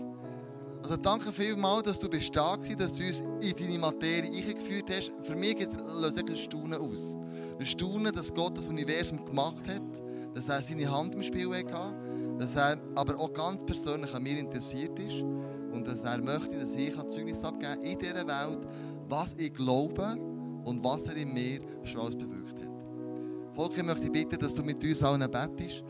Also 0.84 0.98
danke 0.98 1.32
vielmals, 1.32 1.84
dass 1.84 2.00
du 2.00 2.08
bist 2.08 2.36
da 2.36 2.52
warst, 2.52 2.80
dass 2.80 2.94
du 2.94 3.08
uns 3.08 3.22
in 3.42 3.56
deine 3.56 3.80
Materie 3.80 4.30
eingeführt 4.30 4.90
hast. 4.90 5.12
Für 5.24 5.36
mich 5.36 5.58
löst 5.60 6.22
es 6.24 6.30
ein 6.30 6.36
Staunen 6.36 6.80
aus. 6.80 7.18
Ein 7.60 7.66
Staunen, 7.66 8.14
dass 8.14 8.32
Gott 8.32 8.58
das 8.58 8.68
Universum 8.68 9.26
gemacht 9.26 9.68
hat, 9.68 10.04
dass 10.36 10.50
er 10.50 10.62
seine 10.62 10.92
Hand 10.92 11.16
im 11.16 11.24
Spiel 11.24 11.50
hatte, 11.50 11.96
dass 12.38 12.56
er 12.58 12.78
aber 12.94 13.18
auch 13.18 13.34
ganz 13.34 13.66
persönlich 13.66 14.14
an 14.14 14.22
mir 14.22 14.38
interessiert 14.38 15.00
ist 15.00 15.22
und 15.72 15.88
dass 15.88 16.04
er 16.04 16.22
möchte, 16.22 16.60
dass 16.60 16.76
ich 16.76 16.98
ein 17.00 17.10
Zeugnis 17.10 17.44
abgeben 17.44 17.74
kann 17.74 17.84
in 17.84 17.98
dieser 17.98 18.28
Welt, 18.28 18.68
was 19.08 19.34
ich 19.38 19.54
glaube 19.54 20.18
und 20.66 20.84
was 20.84 21.06
er 21.06 21.16
in 21.16 21.34
mir 21.34 21.62
schon 21.84 22.02
alles 22.02 22.18
bewirkt 22.18 22.62
hat. 22.62 23.56
Volker, 23.56 23.78
ich 23.78 23.86
möchte 23.86 24.12
bitten, 24.12 24.38
dass 24.38 24.54
du 24.54 24.64
mit 24.64 24.84
uns 24.84 25.02
allen 25.02 25.32
bettest, 25.32 25.84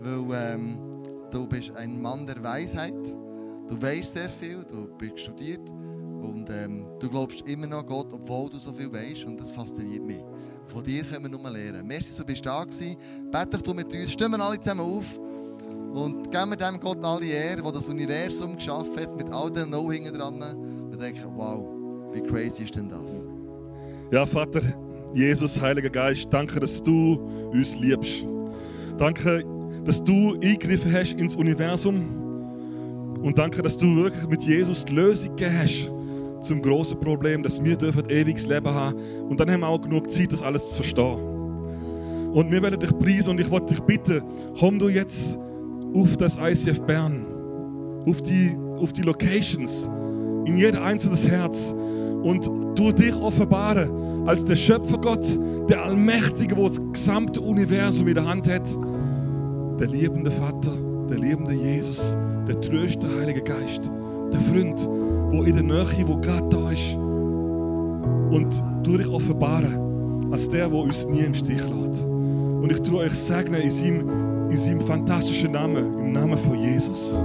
weil 0.00 0.54
ähm, 0.54 0.78
du 1.30 1.46
bist 1.46 1.70
ein 1.76 2.00
Mann 2.00 2.26
der 2.26 2.42
Weisheit. 2.42 2.94
Du 3.68 3.80
weißt 3.80 4.14
sehr 4.14 4.30
viel, 4.30 4.64
du 4.64 4.88
bist 4.96 5.20
studiert 5.20 5.68
und 5.68 6.48
ähm, 6.50 6.82
du 6.98 7.08
glaubst 7.10 7.42
immer 7.42 7.66
noch 7.66 7.80
an 7.80 7.86
Gott, 7.86 8.12
obwohl 8.12 8.48
du 8.48 8.58
so 8.58 8.72
viel 8.72 8.90
weißt 8.90 9.24
und 9.24 9.38
das 9.38 9.50
fasziniert 9.50 10.04
mich. 10.04 10.24
Von 10.70 10.84
dir 10.84 11.02
können 11.02 11.24
wir 11.24 11.30
nur 11.30 11.50
lernen. 11.50 11.84
Merci, 11.84 12.12
du 12.16 12.24
bist 12.24 12.46
da 12.46 12.62
gewesen. 12.62 12.96
Bete 13.32 13.58
du 13.58 13.74
mit 13.74 13.92
uns. 13.92 14.12
Stimmen 14.12 14.38
wir 14.38 14.44
alle 14.44 14.60
zusammen 14.60 14.80
auf 14.80 15.18
und 15.18 16.30
geben 16.30 16.50
wir 16.50 16.56
dem 16.56 16.78
Gott 16.78 17.04
alle 17.04 17.26
Ehre, 17.26 17.60
der 17.60 17.72
das 17.72 17.88
Universum 17.88 18.54
geschaffen 18.54 18.96
hat, 19.00 19.16
mit 19.16 19.32
all 19.32 19.50
den 19.50 19.70
No 19.70 19.90
hinten 19.90 20.14
dran. 20.14 20.38
Wir 20.90 20.96
denken, 20.96 21.24
wow, 21.34 21.66
wie 22.12 22.20
crazy 22.20 22.62
ist 22.62 22.76
denn 22.76 22.88
das? 22.88 23.24
Ja, 24.12 24.24
Vater, 24.24 24.60
Jesus, 25.12 25.60
Heiliger 25.60 25.90
Geist, 25.90 26.28
danke, 26.30 26.60
dass 26.60 26.80
du 26.80 27.14
uns 27.52 27.76
liebst. 27.76 28.24
Danke, 28.96 29.44
dass 29.84 30.04
du 30.04 30.34
eingegriffen 30.34 30.92
hast 30.92 31.14
ins 31.14 31.34
Universum. 31.34 33.16
Und 33.20 33.36
danke, 33.38 33.60
dass 33.60 33.76
du 33.76 33.96
wirklich 33.96 34.28
mit 34.28 34.44
Jesus 34.44 34.84
die 34.84 34.92
Lösung 34.92 35.34
gegeben 35.34 35.58
hast 35.58 35.99
zum 36.40 36.62
großen 36.62 36.98
Problem, 37.00 37.42
dass 37.42 37.62
wir 37.62 37.76
dürfen 37.76 38.08
ewiges 38.08 38.46
Leben 38.46 38.68
haben. 38.68 38.96
Und 39.28 39.40
dann 39.40 39.50
haben 39.50 39.60
wir 39.60 39.68
auch 39.68 39.80
genug 39.80 40.10
Zeit, 40.10 40.32
das 40.32 40.42
alles 40.42 40.70
zu 40.70 40.76
verstehen. 40.76 41.18
Und 42.32 42.50
wir 42.50 42.62
werden 42.62 42.78
dich 42.78 42.96
preisen 42.98 43.30
und 43.30 43.40
ich 43.40 43.50
wollte 43.50 43.74
dich 43.74 43.80
bitten, 43.80 44.22
komm 44.58 44.78
du 44.78 44.88
jetzt 44.88 45.38
auf 45.94 46.16
das 46.16 46.36
ICF 46.36 46.80
Bern, 46.82 47.26
auf 48.06 48.22
die, 48.22 48.56
auf 48.78 48.92
die 48.92 49.02
Locations, 49.02 49.88
in 50.44 50.56
jeder 50.56 50.82
einzelnes 50.82 51.28
Herz 51.28 51.74
und 52.22 52.46
du 52.76 52.92
dich 52.92 53.14
offenbaren 53.16 54.28
als 54.28 54.44
der 54.44 54.54
Schöpfergott, 54.56 55.26
der 55.68 55.84
Allmächtige, 55.84 56.54
der 56.54 56.68
das 56.68 56.80
gesamte 56.92 57.40
Universum 57.40 58.06
in 58.08 58.14
der 58.14 58.28
Hand 58.28 58.48
hat, 58.48 58.68
der 59.80 59.88
liebende 59.88 60.30
Vater, 60.30 60.72
der 61.08 61.18
liebende 61.18 61.54
Jesus, 61.54 62.16
der 62.46 62.60
tröste 62.60 63.08
Heilige 63.18 63.42
Geist, 63.42 63.90
der 64.32 64.40
Freund, 64.40 64.88
wo 65.30 65.42
in 65.42 65.54
der 65.54 65.62
Nähe, 65.62 66.06
wo 66.06 66.16
gerade 66.16 66.48
da 66.48 66.70
ist. 66.70 66.94
Und 66.94 68.62
du 68.82 68.96
dich 68.96 69.08
offenbaren 69.08 70.32
als 70.32 70.48
der, 70.48 70.68
der 70.68 70.78
uns 70.78 71.06
nie 71.06 71.20
im 71.20 71.34
Stich 71.34 71.62
lässt. 71.64 72.04
Und 72.04 72.70
ich 72.70 72.80
tue 72.82 72.98
euch 72.98 73.14
segnen 73.14 73.60
in 73.62 73.70
seinem, 73.70 74.50
in 74.50 74.56
seinem 74.56 74.80
fantastischen 74.80 75.52
Namen, 75.52 75.94
im 75.94 76.12
Namen 76.12 76.38
von 76.38 76.58
Jesus. 76.58 77.24